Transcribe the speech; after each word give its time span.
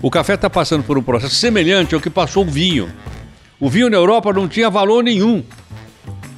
O 0.00 0.10
café 0.10 0.34
está 0.34 0.48
passando 0.48 0.84
por 0.84 0.96
um 0.96 1.02
processo 1.02 1.34
semelhante 1.34 1.94
ao 1.94 2.00
que 2.00 2.08
passou 2.08 2.44
o 2.44 2.50
vinho. 2.50 2.90
O 3.58 3.68
vinho 3.68 3.90
na 3.90 3.96
Europa 3.96 4.32
não 4.32 4.46
tinha 4.46 4.70
valor 4.70 5.02
nenhum. 5.02 5.42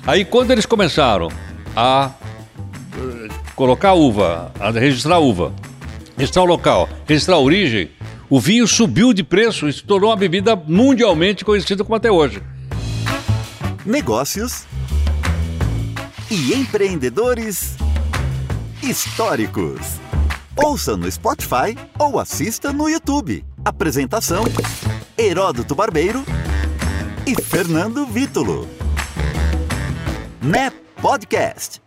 Aí, 0.07 0.25
quando 0.25 0.51
eles 0.51 0.65
começaram 0.65 1.29
a 1.77 2.11
eh, 2.95 3.29
colocar 3.55 3.93
uva, 3.93 4.51
a 4.59 4.71
registrar 4.71 5.19
uva, 5.19 5.53
registrar 6.17 6.43
o 6.43 6.47
local, 6.47 6.89
registrar 7.07 7.35
a 7.35 7.41
origem, 7.41 7.91
o 8.31 8.41
vinho 8.41 8.67
subiu 8.67 9.13
de 9.13 9.23
preço 9.23 9.69
e 9.69 9.73
se 9.73 9.83
tornou 9.83 10.09
uma 10.09 10.17
bebida 10.17 10.57
mundialmente 10.57 11.45
conhecida 11.45 11.85
como 11.85 11.97
até 11.97 12.11
hoje. 12.11 12.43
Negócios 13.85 14.65
e 16.31 16.55
empreendedores 16.55 17.77
históricos. 18.83 20.01
Ouça 20.57 20.97
no 20.97 21.11
Spotify 21.11 21.77
ou 21.99 22.19
assista 22.19 22.73
no 22.73 22.89
YouTube. 22.89 23.45
Apresentação: 23.65 24.45
Heródoto 25.19 25.75
Barbeiro 25.75 26.25
e 27.27 27.41
Fernando 27.43 28.07
Vítulo. 28.07 28.67
Né 30.43 30.73
Podcast. 31.01 31.81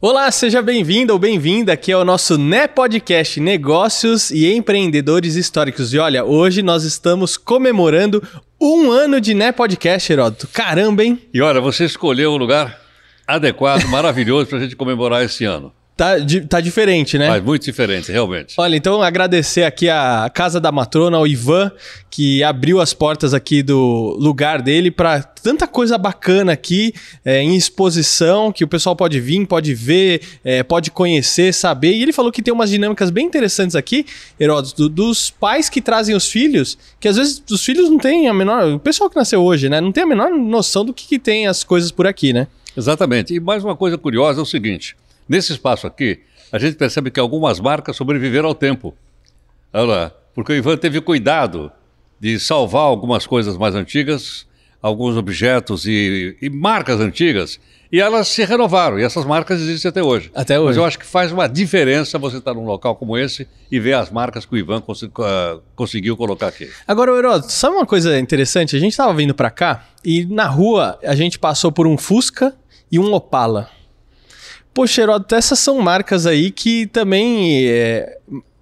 Olá, 0.00 0.30
seja 0.30 0.62
bem-vindo 0.62 1.12
ou 1.12 1.18
bem-vinda 1.18 1.72
aqui 1.72 1.90
ao 1.90 2.04
nosso 2.04 2.38
Né 2.38 2.68
Podcast 2.68 3.40
Negócios 3.40 4.30
e 4.30 4.52
Empreendedores 4.52 5.34
Históricos. 5.34 5.92
E 5.92 5.98
olha, 5.98 6.24
hoje 6.24 6.62
nós 6.62 6.84
estamos 6.84 7.36
comemorando 7.36 8.22
um 8.60 8.92
ano 8.92 9.20
de 9.20 9.34
Né 9.34 9.50
Podcast, 9.50 10.12
Heródoto. 10.12 10.46
Caramba, 10.52 11.02
hein? 11.02 11.20
E 11.34 11.40
olha, 11.40 11.60
você 11.60 11.86
escolheu 11.86 12.34
um 12.34 12.36
lugar 12.36 12.80
adequado, 13.26 13.84
maravilhoso 13.88 14.46
para 14.46 14.58
a 14.58 14.60
gente 14.60 14.76
comemorar 14.76 15.24
esse 15.24 15.44
ano. 15.44 15.72
Tá, 15.96 16.16
tá 16.46 16.60
diferente, 16.60 17.16
né? 17.16 17.26
Mas 17.28 17.42
muito 17.42 17.64
diferente, 17.64 18.12
realmente. 18.12 18.52
Olha, 18.58 18.76
então 18.76 19.02
agradecer 19.02 19.62
aqui 19.64 19.88
a 19.88 20.30
Casa 20.34 20.60
da 20.60 20.70
Matrona, 20.70 21.16
ao 21.16 21.26
Ivan, 21.26 21.72
que 22.10 22.42
abriu 22.44 22.82
as 22.82 22.92
portas 22.92 23.32
aqui 23.32 23.62
do 23.62 24.14
lugar 24.20 24.60
dele 24.60 24.90
para 24.90 25.22
tanta 25.22 25.66
coisa 25.66 25.96
bacana 25.96 26.52
aqui 26.52 26.92
é, 27.24 27.40
em 27.40 27.56
exposição, 27.56 28.52
que 28.52 28.62
o 28.62 28.68
pessoal 28.68 28.94
pode 28.94 29.18
vir, 29.20 29.46
pode 29.46 29.72
ver, 29.72 30.20
é, 30.44 30.62
pode 30.62 30.90
conhecer, 30.90 31.54
saber. 31.54 31.94
E 31.94 32.02
ele 32.02 32.12
falou 32.12 32.30
que 32.30 32.42
tem 32.42 32.52
umas 32.52 32.68
dinâmicas 32.68 33.08
bem 33.08 33.24
interessantes 33.24 33.74
aqui, 33.74 34.04
Heródoto, 34.38 34.90
do- 34.90 35.06
dos 35.06 35.30
pais 35.30 35.70
que 35.70 35.80
trazem 35.80 36.14
os 36.14 36.28
filhos, 36.28 36.76
que 37.00 37.08
às 37.08 37.16
vezes 37.16 37.42
os 37.50 37.64
filhos 37.64 37.88
não 37.88 37.96
têm 37.96 38.28
a 38.28 38.34
menor. 38.34 38.64
O 38.74 38.78
pessoal 38.78 39.08
que 39.08 39.16
nasceu 39.16 39.42
hoje, 39.42 39.70
né? 39.70 39.80
Não 39.80 39.92
tem 39.92 40.02
a 40.02 40.06
menor 40.06 40.30
noção 40.30 40.84
do 40.84 40.92
que, 40.92 41.06
que 41.06 41.18
tem 41.18 41.46
as 41.46 41.64
coisas 41.64 41.90
por 41.90 42.06
aqui, 42.06 42.34
né? 42.34 42.48
Exatamente. 42.76 43.32
E 43.32 43.40
mais 43.40 43.64
uma 43.64 43.74
coisa 43.74 43.96
curiosa 43.96 44.40
é 44.40 44.42
o 44.42 44.46
seguinte: 44.46 44.94
nesse 45.28 45.52
espaço 45.52 45.86
aqui, 45.86 46.20
a 46.52 46.58
gente 46.58 46.76
percebe 46.76 47.10
que 47.10 47.20
algumas 47.20 47.58
marcas 47.60 47.96
sobreviveram 47.96 48.48
ao 48.48 48.54
tempo. 48.54 48.94
Olha 49.72 49.84
lá, 49.84 50.12
porque 50.34 50.52
o 50.52 50.56
Ivan 50.56 50.76
teve 50.76 51.00
cuidado 51.00 51.70
de 52.20 52.38
salvar 52.38 52.82
algumas 52.82 53.26
coisas 53.26 53.56
mais 53.56 53.74
antigas, 53.74 54.46
alguns 54.80 55.16
objetos 55.16 55.86
e, 55.86 56.36
e 56.40 56.48
marcas 56.48 57.00
antigas, 57.00 57.58
e 57.90 58.00
elas 58.00 58.26
se 58.28 58.44
renovaram, 58.44 58.98
e 58.98 59.02
essas 59.04 59.24
marcas 59.24 59.60
existem 59.60 59.88
até 59.88 60.02
hoje. 60.02 60.30
Até 60.34 60.58
hoje. 60.58 60.68
Mas 60.68 60.76
eu 60.76 60.84
acho 60.84 60.98
que 60.98 61.06
faz 61.06 61.30
uma 61.30 61.46
diferença 61.48 62.18
você 62.18 62.38
estar 62.38 62.54
num 62.54 62.64
local 62.64 62.96
como 62.96 63.16
esse 63.16 63.46
e 63.70 63.78
ver 63.78 63.94
as 63.94 64.10
marcas 64.10 64.44
que 64.44 64.54
o 64.54 64.56
Ivan 64.56 64.80
consi- 64.80 65.10
ah, 65.20 65.58
conseguiu 65.74 66.16
colocar 66.16 66.48
aqui. 66.48 66.68
Agora, 66.86 67.12
Heródoto, 67.12 67.52
sabe 67.52 67.76
uma 67.76 67.86
coisa 67.86 68.18
interessante? 68.18 68.74
A 68.76 68.78
gente 68.80 68.96
tava 68.96 69.12
vindo 69.14 69.34
pra 69.34 69.50
cá 69.50 69.86
e 70.04 70.24
na 70.26 70.46
rua 70.46 70.98
a 71.04 71.14
gente 71.14 71.38
passou 71.38 71.70
por 71.70 71.86
um 71.86 71.96
Fusca 71.96 72.54
e 72.90 72.98
um 72.98 73.12
Opala. 73.12 73.68
Poxa, 74.76 75.00
Heródoto, 75.00 75.34
essas 75.34 75.58
são 75.58 75.78
marcas 75.80 76.26
aí 76.26 76.50
que 76.50 76.86
também 76.88 77.66
é, 77.66 78.18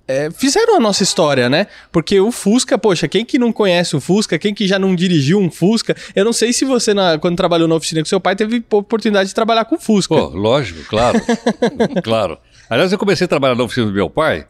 é, 0.06 0.30
fizeram 0.30 0.76
a 0.76 0.80
nossa 0.80 1.02
história, 1.02 1.48
né? 1.50 1.66
Porque 1.90 2.20
o 2.20 2.30
Fusca, 2.30 2.78
poxa, 2.78 3.08
quem 3.08 3.24
que 3.24 3.36
não 3.36 3.52
conhece 3.52 3.96
o 3.96 4.00
Fusca, 4.00 4.38
quem 4.38 4.54
que 4.54 4.64
já 4.68 4.78
não 4.78 4.94
dirigiu 4.94 5.40
um 5.40 5.50
Fusca? 5.50 5.96
Eu 6.14 6.24
não 6.24 6.32
sei 6.32 6.52
se 6.52 6.64
você, 6.64 6.94
na- 6.94 7.18
quando 7.18 7.36
trabalhou 7.36 7.66
na 7.66 7.74
oficina 7.74 8.00
com 8.00 8.04
seu 8.08 8.20
pai, 8.20 8.36
teve 8.36 8.64
oportunidade 8.70 9.28
de 9.30 9.34
trabalhar 9.34 9.64
com 9.64 9.76
Fusca. 9.76 10.14
Pô, 10.14 10.26
lógico, 10.28 10.84
claro. 10.88 11.20
claro. 12.04 12.38
Aliás, 12.70 12.92
eu 12.92 12.98
comecei 12.98 13.24
a 13.24 13.28
trabalhar 13.28 13.56
na 13.56 13.64
oficina 13.64 13.86
do 13.86 13.92
meu 13.92 14.08
pai, 14.08 14.46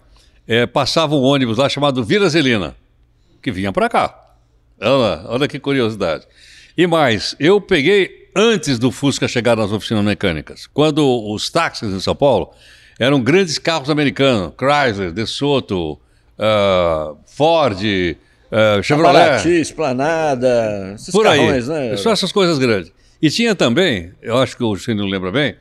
eh, 0.47 0.67
passava 0.67 1.15
um 1.15 1.23
ônibus 1.23 1.57
lá 1.57 1.67
chamado 1.67 2.05
Vila 2.05 2.29
Zelina, 2.29 2.77
que 3.43 3.51
vinha 3.51 3.73
para 3.73 3.89
cá. 3.89 4.15
Olha, 4.79 5.23
olha 5.29 5.49
que 5.49 5.59
curiosidade. 5.59 6.27
E 6.77 6.87
mais, 6.87 7.35
eu 7.41 7.59
peguei 7.59 8.24
antes 8.35 8.79
do 8.79 8.91
Fusca 8.91 9.29
chegar 9.29 9.57
nas 9.57 9.73
oficinas 9.73 10.05
mecânicas, 10.05 10.67
quando 10.67 11.05
os 11.33 11.51
táxis 11.51 11.93
em 11.93 12.01
São 12.01 12.15
Paulo 12.15 12.51
eram 12.99 13.21
grandes 13.21 13.59
carros 13.59 13.91
americanos, 13.91 14.53
Chrysler, 14.57 15.13
DeSoto, 15.13 15.99
ah, 16.39 17.15
Ford, 17.27 17.79
ah, 18.51 18.83
Chevrolet. 18.83 19.61
Esplanada, 19.61 20.93
esses 20.95 21.11
Por 21.11 21.27
aí. 21.27 21.39
carrões, 21.39 21.69
né? 21.69 21.97
Só 21.97 22.13
essas 22.13 22.33
coisas 22.33 22.59
grandes. 22.59 22.93
E 23.21 23.31
tinha 23.31 23.55
também, 23.55 24.13
eu 24.21 24.37
acho 24.37 24.57
que 24.57 24.63
o 24.63 24.77
não 24.95 25.07
lembra 25.07 25.31
bem, 25.31 25.57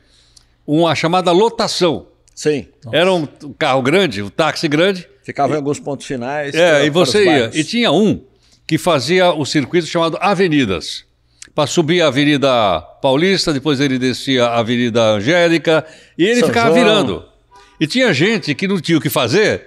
uma 0.66 0.94
chamada 0.94 1.30
lotação. 1.32 2.08
Sim. 2.34 2.66
Era 2.92 3.12
um 3.12 3.26
carro 3.58 3.80
grande, 3.80 4.22
um 4.22 4.28
táxi 4.28 4.66
grande. 4.66 5.08
Ficava 5.22 5.54
em 5.54 5.56
alguns 5.56 5.78
pontos 5.78 6.06
finais. 6.06 6.54
É, 6.54 6.84
e 6.84 6.90
você 6.90 7.24
ia. 7.24 7.50
E 7.54 7.64
tinha 7.64 7.90
um 7.92 8.22
que 8.66 8.76
fazia 8.76 9.32
o 9.32 9.46
circuito 9.46 9.86
chamado 9.86 10.18
Avenidas. 10.20 11.04
Para 11.52 11.66
subir 11.66 12.00
a 12.02 12.08
Avenida 12.08 12.80
Paulista, 13.02 13.52
depois 13.52 13.80
ele 13.80 13.98
descia 13.98 14.46
a 14.46 14.58
Avenida 14.58 15.02
Angélica 15.02 15.84
e 16.16 16.24
ele 16.24 16.40
São 16.40 16.48
ficava 16.48 16.68
João. 16.70 16.78
virando. 16.78 17.24
E 17.80 17.86
tinha 17.86 18.12
gente 18.14 18.54
que 18.54 18.68
não 18.68 18.80
tinha 18.80 18.98
o 18.98 19.00
que 19.00 19.10
fazer, 19.10 19.62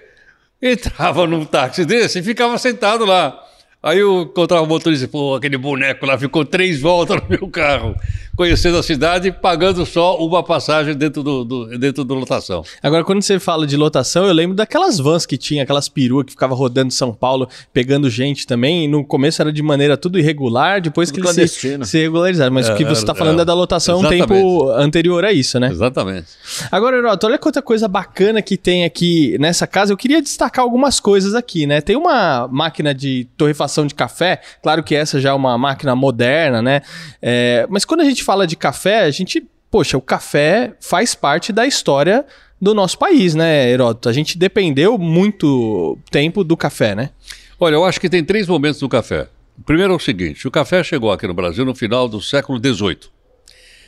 entrava 0.61 1.27
num 1.27 1.45
táxi 1.45 1.85
desse 1.85 2.19
e 2.19 2.23
ficava 2.23 2.57
sentado 2.57 3.05
lá. 3.05 3.37
Aí 3.81 3.99
eu 3.99 4.23
encontrava 4.23 4.63
o 4.63 4.67
motorista 4.67 5.05
e 5.05 5.07
pô, 5.07 5.35
aquele 5.35 5.57
boneco 5.57 6.05
lá 6.05 6.17
ficou 6.17 6.43
três 6.43 6.81
voltas 6.81 7.21
no 7.21 7.29
meu 7.29 7.47
carro, 7.47 7.95
conhecendo 8.37 8.77
a 8.77 8.83
cidade, 8.83 9.31
pagando 9.31 9.83
só 9.83 10.15
uma 10.19 10.43
passagem 10.43 10.95
dentro 10.95 11.23
do, 11.23 11.43
do- 11.43 11.77
dentro 11.79 12.03
do 12.03 12.13
lotação. 12.13 12.63
Agora, 12.83 13.03
quando 13.03 13.23
você 13.23 13.39
fala 13.39 13.65
de 13.65 13.75
lotação, 13.75 14.27
eu 14.27 14.33
lembro 14.33 14.55
daquelas 14.55 14.99
vans 14.99 15.25
que 15.25 15.37
tinha, 15.37 15.63
aquelas 15.63 15.89
peruas 15.89 16.25
que 16.27 16.31
ficava 16.33 16.53
rodando 16.53 16.93
São 16.93 17.11
Paulo, 17.11 17.49
pegando 17.73 18.07
gente 18.11 18.45
também. 18.45 18.87
No 18.87 19.03
começo 19.03 19.41
era 19.41 19.51
de 19.51 19.63
maneira 19.63 19.97
tudo 19.97 20.19
irregular, 20.19 20.79
depois 20.79 21.09
Tudo 21.09 21.23
que 21.33 21.39
eles 21.39 21.51
se, 21.51 21.83
se 21.83 21.97
regularizaram. 21.97 22.53
Mas 22.53 22.69
o 22.69 22.75
que 22.75 22.85
você 22.85 23.01
está 23.01 23.13
é, 23.13 23.15
falando 23.15 23.39
é. 23.39 23.41
é 23.41 23.45
da 23.45 23.55
lotação 23.55 23.99
um 24.01 24.07
tempo 24.07 24.33
Exatamente. 24.35 24.85
anterior 24.85 25.25
a 25.25 25.33
isso, 25.33 25.59
né? 25.59 25.69
Exatamente. 25.71 26.27
Agora, 26.71 26.97
Heroto, 26.97 27.25
olha 27.25 27.39
quanta 27.39 27.61
coisa 27.61 27.87
bacana 27.87 28.39
que 28.43 28.55
tem 28.55 28.85
aqui 28.85 29.35
nessa 29.39 29.65
casa. 29.65 29.91
Eu 29.91 29.97
queria 29.97 30.21
destacar 30.21 30.63
algumas 30.63 30.99
coisas 30.99 31.33
aqui, 31.33 31.65
né? 31.65 31.81
Tem 31.81 31.95
uma 31.95 32.47
máquina 32.47 32.93
de 32.93 33.27
torrefação 33.35 33.87
de 33.87 33.95
café, 33.95 34.41
claro 34.61 34.83
que 34.83 34.93
essa 34.93 35.19
já 35.19 35.29
é 35.29 35.33
uma 35.33 35.57
máquina 35.57 35.95
moderna, 35.95 36.61
né? 36.61 36.81
É, 37.19 37.65
mas 37.67 37.83
quando 37.83 38.01
a 38.01 38.05
gente 38.05 38.26
fala 38.27 38.45
de 38.45 38.57
café, 38.57 39.03
a 39.03 39.09
gente, 39.09 39.41
poxa, 39.71 39.97
o 39.97 40.01
café 40.01 40.75
faz 40.81 41.15
parte 41.15 41.53
da 41.53 41.65
história 41.65 42.25
do 42.61 42.73
nosso 42.73 42.99
país, 42.99 43.33
né, 43.33 43.69
Heródoto? 43.71 44.09
A 44.09 44.11
gente 44.11 44.37
dependeu 44.37 44.97
muito 44.97 45.97
tempo 46.11 46.43
do 46.43 46.57
café, 46.57 46.93
né? 46.93 47.11
Olha, 47.57 47.75
eu 47.75 47.85
acho 47.85 48.01
que 48.01 48.09
tem 48.09 48.21
três 48.21 48.45
momentos 48.45 48.81
do 48.81 48.89
café. 48.89 49.29
O 49.57 49.63
primeiro 49.63 49.93
é 49.93 49.95
o 49.95 49.99
seguinte: 49.99 50.45
o 50.45 50.51
café 50.51 50.83
chegou 50.83 51.09
aqui 51.09 51.25
no 51.25 51.33
Brasil 51.33 51.63
no 51.63 51.73
final 51.73 52.09
do 52.09 52.21
século 52.21 52.59
XVIII, 52.59 53.09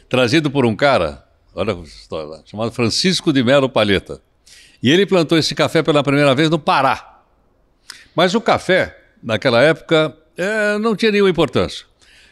trazido 0.08 0.50
por 0.50 0.66
um 0.66 0.74
cara, 0.74 1.22
olha 1.54 1.72
essa 1.72 1.84
história 1.84 2.30
lá, 2.30 2.42
chamado 2.46 2.72
Francisco 2.72 3.34
de 3.34 3.44
Melo 3.44 3.68
Palheta. 3.68 4.22
E 4.82 4.90
ele 4.90 5.06
plantou 5.06 5.38
esse 5.38 5.54
café 5.54 5.84
pela 5.84 6.02
primeira 6.02 6.34
vez 6.34 6.50
no 6.50 6.58
Pará. 6.58 7.24
Mas 8.16 8.34
o 8.34 8.40
café, 8.40 8.98
naquela 9.22 9.62
época, 9.62 10.16
eh, 10.38 10.78
não 10.78 10.96
tinha 10.96 11.12
nenhuma 11.12 11.30
importância. 11.30 11.89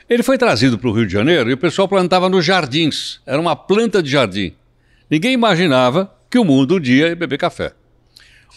Ele 0.09 0.23
foi 0.23 0.37
trazido 0.37 0.77
para 0.77 0.89
o 0.89 0.93
Rio 0.93 1.05
de 1.05 1.13
Janeiro 1.13 1.49
e 1.49 1.53
o 1.53 1.57
pessoal 1.57 1.87
plantava 1.87 2.29
nos 2.29 2.45
jardins. 2.45 3.19
Era 3.25 3.39
uma 3.39 3.55
planta 3.55 4.01
de 4.01 4.09
jardim. 4.09 4.53
Ninguém 5.09 5.33
imaginava 5.33 6.13
que 6.29 6.39
o 6.39 6.45
mundo 6.45 6.75
um 6.75 6.79
dia 6.79 7.09
ia 7.09 7.15
beber 7.15 7.37
café. 7.37 7.73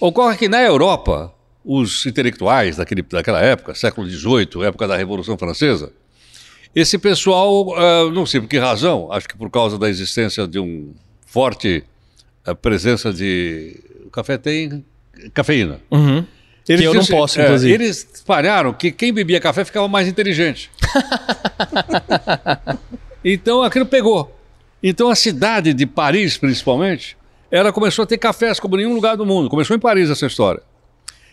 Ocorre 0.01 0.37
que 0.37 0.49
na 0.49 0.63
Europa, 0.63 1.33
os 1.65 2.07
intelectuais 2.07 2.77
daquele, 2.77 3.03
daquela 3.03 3.41
época, 3.41 3.75
século 3.75 4.09
XVIII, 4.09 4.65
época 4.65 4.87
da 4.87 4.97
Revolução 4.97 5.37
Francesa, 5.37 5.93
esse 6.75 6.97
pessoal, 6.99 7.75
ah, 7.77 8.11
não 8.13 8.25
sei 8.25 8.41
por 8.41 8.49
que 8.49 8.59
razão, 8.59 9.11
acho 9.13 9.29
que 9.29 9.37
por 9.37 9.51
causa 9.51 9.77
da 9.77 9.89
existência 9.89 10.47
de 10.47 10.59
um 10.61 10.95
forte 11.27 11.85
ah, 12.45 12.55
presença 12.55 13.13
de. 13.13 13.77
O 14.07 14.11
café 14.11 14.39
tem 14.39 14.85
cafeína. 15.35 15.81
Uhum. 15.91 16.25
Que 16.79 16.85
eu 16.85 16.95
não 16.95 17.05
posso, 17.05 17.41
é, 17.41 17.45
inclusive. 17.45 17.73
Eles 17.73 18.09
espalharam 18.15 18.73
que 18.73 18.93
quem 18.93 19.13
bebia 19.13 19.41
café 19.41 19.65
ficava 19.65 19.89
mais 19.89 20.07
inteligente. 20.07 20.71
então 23.25 23.63
aquilo 23.63 23.87
pegou. 23.87 24.37
Então 24.83 25.09
a 25.09 25.15
cidade 25.15 25.75
de 25.75 25.87
Paris, 25.87 26.37
principalmente, 26.37 27.17
ela 27.51 27.73
começou 27.73 28.05
a 28.05 28.07
ter 28.07 28.19
cafés 28.19 28.61
como 28.61 28.77
nenhum 28.77 28.95
lugar 28.95 29.17
do 29.17 29.27
mundo. 29.27 29.51
Começou 29.51 29.77
em 29.77 29.81
Paris 29.81 30.09
essa 30.09 30.27
história. 30.27 30.63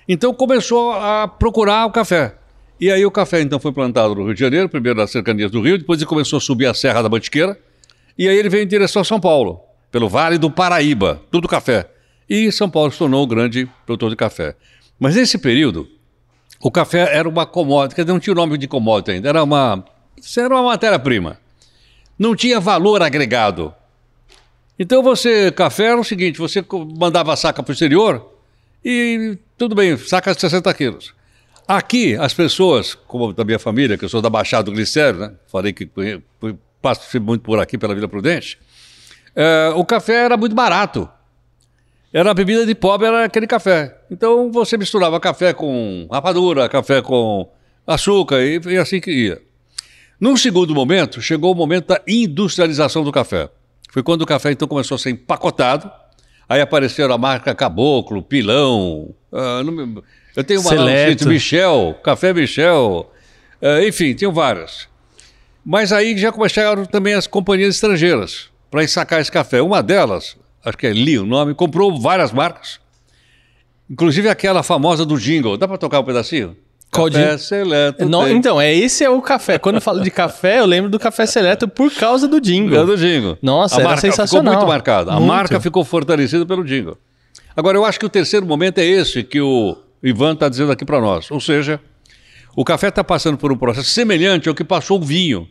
Então 0.07 0.33
começou 0.33 0.93
a 0.93 1.27
procurar 1.27 1.85
o 1.85 1.91
café. 1.91 2.33
E 2.79 2.91
aí 2.91 3.05
o 3.05 3.11
café 3.11 3.41
então 3.41 3.59
foi 3.59 3.71
plantado 3.71 4.15
no 4.15 4.25
Rio 4.25 4.33
de 4.33 4.39
Janeiro, 4.39 4.69
primeiro 4.69 4.99
nas 4.99 5.09
cercanias 5.09 5.49
do 5.49 5.61
Rio, 5.61 5.77
depois 5.77 5.99
ele 5.99 6.07
começou 6.07 6.37
a 6.37 6.39
subir 6.39 6.67
a 6.67 6.73
Serra 6.73 7.01
da 7.01 7.09
Mantiqueira, 7.09 7.57
e 8.15 8.27
aí 8.27 8.37
ele 8.37 8.49
veio 8.49 8.63
em 8.63 8.67
direção 8.67 9.01
a 9.01 9.05
São 9.05 9.19
Paulo, 9.19 9.59
pelo 9.91 10.07
Vale 10.07 10.37
do 10.37 10.51
Paraíba, 10.51 11.19
tudo 11.31 11.47
café. 11.47 11.89
E 12.29 12.51
São 12.51 12.69
Paulo 12.69 12.91
se 12.91 12.99
tornou 12.99 13.23
o 13.23 13.27
grande 13.27 13.67
produtor 13.85 14.11
de 14.11 14.15
café. 14.15 14.55
Mas 14.99 15.15
nesse 15.15 15.37
período, 15.37 15.87
o 16.59 16.71
café 16.71 17.15
era 17.15 17.27
uma 17.27 17.45
commodity, 17.45 17.95
quer 17.95 18.01
dizer, 18.03 18.13
não 18.13 18.19
tinha 18.19 18.33
o 18.33 18.35
nome 18.35 18.57
de 18.57 18.67
commodity 18.67 19.11
ainda, 19.11 19.29
era 19.29 19.43
uma, 19.43 19.85
era 20.37 20.55
uma 20.55 20.63
matéria-prima. 20.63 21.39
Não 22.17 22.35
tinha 22.35 22.59
valor 22.59 23.01
agregado. 23.03 23.73
Então 24.79 25.03
você, 25.03 25.51
café 25.51 25.85
era 25.85 25.99
o 25.99 26.03
seguinte, 26.03 26.39
você 26.39 26.63
mandava 26.97 27.33
a 27.33 27.35
saca 27.35 27.61
para 27.61 27.71
o 27.71 27.73
exterior 27.73 28.33
e 28.83 29.37
tudo 29.57 29.75
bem, 29.75 29.97
saca 29.97 30.33
de 30.33 30.41
60 30.41 30.73
quilos. 30.73 31.13
Aqui, 31.67 32.15
as 32.15 32.33
pessoas, 32.33 32.95
como 32.95 33.33
da 33.33 33.43
minha 33.43 33.59
família, 33.59 33.97
que 33.97 34.05
eu 34.05 34.09
sou 34.09 34.21
da 34.21 34.29
Baixada 34.29 34.63
do 34.63 34.71
Glicério, 34.71 35.19
né? 35.19 35.33
falei 35.51 35.73
que 35.73 35.89
passo 36.81 37.21
muito 37.21 37.41
por 37.41 37.59
aqui, 37.59 37.77
pela 37.77 37.93
Vila 37.93 38.07
Prudente, 38.07 38.57
eh, 39.35 39.73
o 39.75 39.83
café 39.83 40.25
era 40.25 40.37
muito 40.37 40.55
barato. 40.55 41.09
Era 42.13 42.31
a 42.31 42.33
bebida 42.33 42.65
de 42.65 42.73
pobre, 42.73 43.07
era 43.07 43.25
aquele 43.25 43.45
café. 43.47 43.95
Então 44.09 44.51
você 44.51 44.77
misturava 44.77 45.19
café 45.19 45.53
com 45.53 46.07
rapadura, 46.11 46.67
café 46.69 47.01
com 47.01 47.49
açúcar 47.85 48.41
e, 48.41 48.59
e 48.65 48.77
assim 48.77 48.99
que 48.99 49.11
ia. 49.11 49.41
Num 50.19 50.35
segundo 50.35 50.73
momento, 50.73 51.21
chegou 51.21 51.51
o 51.51 51.55
momento 51.55 51.87
da 51.87 52.01
industrialização 52.07 53.03
do 53.03 53.11
café. 53.11 53.49
Foi 53.91 54.01
quando 54.01 54.21
o 54.21 54.25
café 54.25 54.51
então 54.51 54.67
começou 54.67 54.95
a 54.95 54.97
ser 54.99 55.11
empacotado. 55.11 55.89
Aí 56.49 56.61
apareceram 56.61 57.13
a 57.13 57.17
marca 57.17 57.53
Caboclo, 57.53 58.23
Pilão. 58.23 59.13
ah, 59.31 59.61
me- 59.63 60.01
eu 60.35 60.43
tenho 60.43 60.61
uma 60.61 60.69
lá 60.69 60.85
Michel, 61.29 61.95
Café 62.03 62.33
Michel. 62.33 63.11
ah, 63.61 63.83
enfim, 63.83 64.13
tinham 64.13 64.31
várias. 64.31 64.87
Mas 65.65 65.91
aí 65.91 66.17
já 66.17 66.31
começaram 66.31 66.85
também 66.85 67.13
as 67.13 67.27
companhias 67.27 67.75
estrangeiras 67.75 68.49
para 68.71 68.83
ensacar 68.83 69.19
esse 69.19 69.31
café. 69.31 69.61
Uma 69.61 69.83
delas, 69.83 70.37
acho 70.67 70.77
que 70.77 70.87
é 70.87 70.91
Lee 70.91 71.19
o 71.19 71.25
nome, 71.25 71.53
comprou 71.53 71.99
várias 71.99 72.31
marcas. 72.31 72.79
Inclusive 73.89 74.27
aquela 74.27 74.63
famosa 74.63 75.05
do 75.05 75.17
jingle. 75.17 75.57
Dá 75.57 75.67
para 75.67 75.77
tocar 75.77 75.99
um 75.99 76.03
pedacinho? 76.03 76.55
Qual 76.91 77.09
Café? 77.11 77.37
Seleto. 77.37 78.07
Não, 78.07 78.27
então, 78.27 78.59
é 78.59 78.73
esse 78.73 79.03
é 79.03 79.09
o 79.09 79.21
café. 79.21 79.57
Quando 79.59 79.75
eu 79.75 79.81
falo 79.81 80.01
de 80.01 80.09
café, 80.09 80.59
eu 80.59 80.65
lembro 80.65 80.89
do 80.89 80.97
café 80.97 81.25
seleto 81.25 81.67
por 81.67 81.91
causa 81.91 82.27
do 82.27 82.37
É 82.37 82.41
jingle. 82.41 82.85
do 82.85 82.97
jingle. 82.97 83.37
Nossa, 83.41 83.75
a 83.75 83.79
era 83.79 83.89
marca 83.89 84.01
sensacional. 84.01 84.53
Ficou 84.53 84.57
muito 84.57 84.67
marcada. 84.69 85.11
A 85.13 85.19
marca 85.19 85.59
ficou 85.59 85.83
fortalecida 85.83 86.45
pelo 86.45 86.63
jingle. 86.63 86.97
Agora, 87.55 87.77
eu 87.77 87.85
acho 87.85 87.99
que 87.99 88.05
o 88.05 88.09
terceiro 88.09 88.45
momento 88.45 88.77
é 88.79 88.85
esse 88.85 89.23
que 89.23 89.41
o 89.41 89.77
Ivan 90.01 90.33
está 90.33 90.47
dizendo 90.47 90.71
aqui 90.71 90.85
para 90.85 91.01
nós. 91.01 91.29
Ou 91.29 91.39
seja, 91.41 91.79
o 92.55 92.63
café 92.63 92.87
está 92.87 93.03
passando 93.03 93.37
por 93.37 93.51
um 93.51 93.57
processo 93.57 93.89
semelhante 93.89 94.47
ao 94.47 94.55
que 94.55 94.63
passou 94.63 94.99
o 94.99 95.03
vinho. 95.03 95.47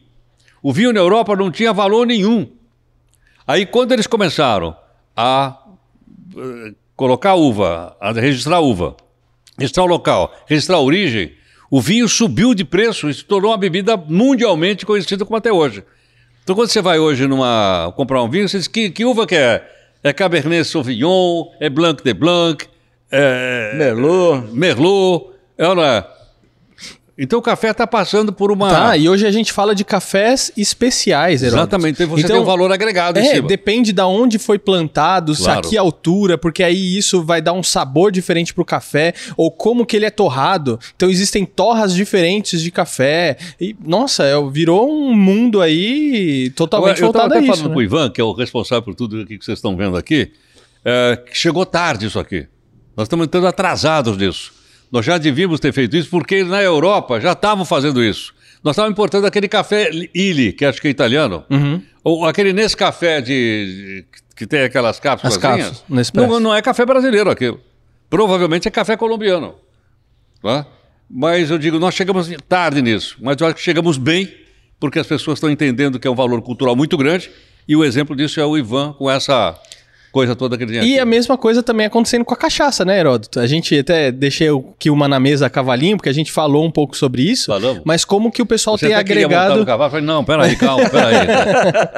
O 0.63 0.73
vinho 0.73 0.93
na 0.93 1.01
Europa 1.01 1.37
não 1.37 1.51
tinha 1.51 1.73
valor 1.73 2.07
nenhum. 2.07 2.49
Aí, 3.47 3.67
quando 3.67 3.93
eles 3.93 4.07
começaram 4.07 4.75
a 5.17 5.59
eh, 6.37 6.75
colocar 6.95 7.35
uva, 7.35 7.97
a 8.01 8.13
registrar 8.13 8.61
uva, 8.61 8.97
registrar 9.59 9.85
o 9.85 9.87
local, 9.87 10.35
registrar 10.47 10.77
a 10.77 10.81
origem, 10.81 11.33
o 11.71 11.81
vinho 11.81 12.09
subiu 12.09 12.55
de 12.55 12.65
preço 12.65 13.09
e 13.09 13.15
se 13.15 13.25
tornou 13.25 13.51
uma 13.51 13.57
bebida 13.57 13.97
mundialmente 13.97 14.85
conhecida 14.85 15.25
como 15.25 15.37
até 15.37 15.53
hoje. 15.53 15.83
Então, 16.45 16.55
quando 16.55 16.69
você 16.69 16.81
vai 16.81 16.99
hoje 16.99 17.27
numa 17.27 17.93
comprar 17.97 18.23
um 18.23 18.31
vinho, 18.31 18.49
você 18.49 18.59
diz 18.59 18.69
que, 18.69 18.91
que 18.91 19.05
uva 19.05 19.27
que 19.27 19.35
é? 19.35 19.69
É 20.05 20.13
Cabernet 20.13 20.65
Sauvignon, 20.65 21.47
é 21.59 21.69
Blanc 21.69 22.05
de 22.05 22.15
Blanc, 22.15 22.67
é 23.11 23.73
Merlot. 23.75 24.53
Merlot, 24.53 25.31
é 25.59 25.75
não 25.75 25.83
é? 25.83 26.07
Então 27.19 27.39
o 27.39 27.43
café 27.43 27.71
está 27.71 27.87
passando 27.87 28.31
por 28.31 28.53
uma... 28.53 28.69
Tá, 28.69 28.97
e 28.97 29.09
hoje 29.09 29.27
a 29.27 29.31
gente 29.31 29.51
fala 29.51 29.75
de 29.75 29.85
cafés 29.85 30.53
especiais, 30.55 31.43
Heródoto. 31.43 31.63
Exatamente, 31.63 32.03
então 32.03 32.15
você 32.15 32.27
tem 32.27 32.37
um 32.39 32.45
valor 32.45 32.71
agregado 32.71 33.19
em 33.19 33.27
É, 33.27 33.41
depende 33.41 33.91
da 33.91 34.07
onde 34.07 34.39
foi 34.39 34.59
plantado, 34.59 35.35
se 35.35 35.43
a 35.43 35.55
Claro. 35.55 35.69
que 35.69 35.79
altura, 35.79 36.37
porque 36.37 36.63
aí 36.63 36.97
isso 36.97 37.23
vai 37.23 37.41
dar 37.41 37.55
um 37.55 37.63
sabor 37.63 38.13
diferente 38.13 38.53
pro 38.53 38.67
café, 38.67 39.15
ou 39.35 39.51
como 39.51 39.87
que 39.87 39.97
ele 39.97 40.05
é 40.05 40.11
torrado. 40.11 40.79
Então 40.95 41.09
existem 41.09 41.47
torras 41.47 41.95
diferentes 41.95 42.61
de 42.61 42.71
café. 42.71 43.39
E, 43.59 43.75
nossa, 43.83 44.25
é, 44.25 44.35
virou 44.51 44.91
um 44.91 45.15
mundo 45.15 45.63
aí 45.63 46.51
totalmente 46.51 47.01
eu 47.01 47.07
voltado 47.07 47.33
a 47.33 47.39
isso. 47.39 47.47
falando 47.47 47.69
né? 47.69 47.75
com 47.75 47.81
o 47.81 47.83
Ivan, 47.83 48.11
que 48.11 48.21
é 48.21 48.25
o 48.25 48.33
responsável 48.33 48.83
por 48.83 48.95
tudo 48.95 49.25
que 49.25 49.39
vocês 49.41 49.57
estão 49.57 49.75
vendo 49.75 49.97
aqui, 49.97 50.33
é, 50.85 51.17
que 51.31 51.37
chegou 51.37 51.65
tarde 51.65 52.07
isso 52.07 52.19
aqui. 52.19 52.47
Nós 52.95 53.07
estamos 53.07 53.27
entrando 53.27 53.47
atrasados 53.47 54.19
nisso. 54.19 54.53
Nós 54.91 55.05
já 55.05 55.19
devíamos 55.19 55.59
ter 55.61 55.73
feito 55.73 55.97
isso 55.97 56.09
porque 56.11 56.45
na 56.45 56.63
Europa 56.63 57.21
já 57.21 57.33
estavam 57.33 57.65
fazendo 57.65 58.03
isso. 58.03 58.35
Nós 58.63 58.73
estávamos 58.75 58.95
importando 58.95 59.27
aquele 59.27 59.49
café 59.49 59.91
Illy, 60.15 60.53
que 60.53 60.65
acho 60.65 60.81
que 60.81 60.89
é 60.89 60.91
italiano, 60.91 61.45
Uhum. 61.51 61.83
ou 62.03 62.25
aquele 62.27 62.53
Nescafé 62.53 63.21
de, 63.21 63.27
de- 64.03 64.05
que 64.35 64.47
tem 64.47 64.63
aquelas 64.63 64.99
cápsulas. 65.01 65.35
As 65.37 65.41
cápsulas, 65.41 66.13
não, 66.15 66.41
não 66.41 66.55
é 66.55 66.61
café 66.63 66.85
brasileiro 66.85 67.31
aquilo. 67.31 67.61
Provavelmente 68.11 68.67
é 68.69 68.71
café 68.71 68.97
colombiano. 68.97 69.55
Tá? 70.43 70.67
Mas 71.09 71.51
eu 71.51 71.59
digo, 71.59 71.79
nós 71.79 71.95
chegamos 71.95 72.29
tarde 72.49 72.83
nisso, 72.83 73.17
mas 73.21 73.37
eu 73.41 73.47
acho 73.47 73.57
que 73.57 73.63
chegamos 73.63 73.97
bem, 73.99 74.33
porque 74.81 74.99
as 74.99 75.07
pessoas 75.07 75.37
estão 75.39 75.51
entendendo 75.51 75.99
que 75.99 76.07
é 76.07 76.11
um 76.11 76.15
valor 76.15 76.41
cultural 76.43 76.75
muito 76.77 76.97
grande, 76.97 77.31
e 77.69 77.75
o 77.77 77.85
exemplo 77.85 78.15
disso 78.17 78.41
é 78.41 78.45
o 78.45 78.57
Ivan 78.57 78.93
com 78.93 79.11
essa 79.11 79.59
coisa 80.17 80.35
toda 80.35 80.57
que 80.57 80.65
E 80.65 80.79
aqui. 80.79 80.99
a 80.99 81.05
mesma 81.05 81.37
coisa 81.37 81.63
também 81.63 81.85
acontecendo 81.85 82.25
com 82.25 82.33
a 82.33 82.37
cachaça, 82.39 82.87
né, 82.87 82.99
Heródoto? 82.99 83.39
A 83.39 83.47
gente 83.47 83.79
até 83.79 84.11
deixei 84.11 84.49
aqui 84.49 84.89
uma 84.89 85.07
na 85.07 85.21
mesa 85.21 85.45
a 85.45 85.51
cavalinho, 85.51 85.99
porque 85.99 86.09
a 86.09 86.13
gente 86.13 86.33
falou 86.33 86.65
um 86.65 86.71
pouco 86.71 86.97
sobre 86.97 87.21
isso. 87.23 87.47
Falamos. 87.49 87.83
Mas 87.85 88.03
como 88.03 88.33
que 88.33 88.41
o 88.41 88.47
pessoal 88.47 88.79
Você 88.79 88.87
tem 88.87 88.95
agregado. 88.97 89.59
no 89.61 89.67
cavalo, 89.67 89.89
eu 89.89 89.91
falei, 89.91 90.07
não, 90.07 90.25
peraí, 90.25 90.57
calma, 90.57 90.89
peraí. 90.89 91.27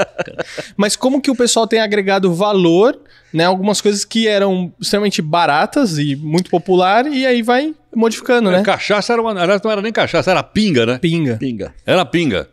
Mas 0.76 0.96
como 0.96 1.20
que 1.22 1.30
o 1.30 1.36
pessoal 1.36 1.64
tem 1.64 1.78
agregado 1.78 2.34
valor, 2.34 2.98
né? 3.32 3.44
Algumas 3.44 3.80
coisas 3.80 4.04
que 4.04 4.26
eram 4.26 4.72
extremamente 4.80 5.22
baratas 5.22 5.96
e 5.96 6.16
muito 6.16 6.50
popular, 6.50 7.06
e 7.06 7.24
aí 7.24 7.40
vai 7.40 7.72
modificando, 7.94 8.50
né? 8.50 8.62
Cachaça 8.64 9.12
era 9.12 9.22
uma, 9.22 9.30
aliás, 9.30 9.62
não 9.62 9.70
era 9.70 9.80
nem 9.80 9.92
cachaça, 9.92 10.28
era 10.32 10.42
pinga, 10.42 10.84
né? 10.84 10.98
Pinga. 10.98 11.36
Pinga. 11.36 11.72
Era 11.86 12.04
pinga. 12.04 12.48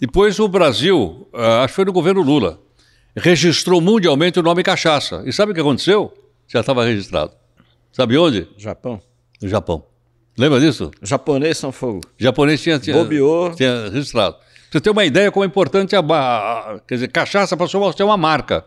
Depois 0.00 0.38
o 0.38 0.46
Brasil, 0.46 1.26
ah, 1.34 1.64
acho 1.64 1.72
que 1.72 1.76
foi 1.76 1.84
no 1.86 1.92
governo 1.92 2.22
Lula, 2.22 2.60
registrou 3.16 3.80
mundialmente 3.80 4.38
o 4.38 4.42
nome 4.42 4.62
cachaça. 4.62 5.22
E 5.26 5.32
sabe 5.32 5.52
o 5.52 5.54
que 5.54 5.60
aconteceu? 5.60 6.12
Já 6.46 6.60
estava 6.60 6.84
registrado. 6.84 7.32
Sabe 7.92 8.16
onde? 8.16 8.48
Japão. 8.56 9.00
No 9.40 9.48
Japão. 9.48 9.84
Lembra 10.36 10.60
disso? 10.60 10.90
Japonês 11.02 11.58
são 11.58 11.72
fogo. 11.72 12.00
Japonês 12.16 12.62
tinha, 12.62 12.78
tinha, 12.78 12.96
Bobeou. 12.96 13.54
tinha 13.54 13.88
registrado. 13.90 14.36
Você 14.70 14.80
tem 14.80 14.92
uma 14.92 15.04
ideia 15.04 15.32
como 15.32 15.44
é 15.44 15.46
importante 15.46 15.96
a, 15.96 16.00
a- 16.00 16.74
a- 16.74 16.78
Quer 16.86 16.94
dizer, 16.94 17.08
cachaça 17.08 17.56
passou 17.56 17.86
a 17.88 17.92
ser 17.92 18.02
uma 18.04 18.16
marca. 18.16 18.64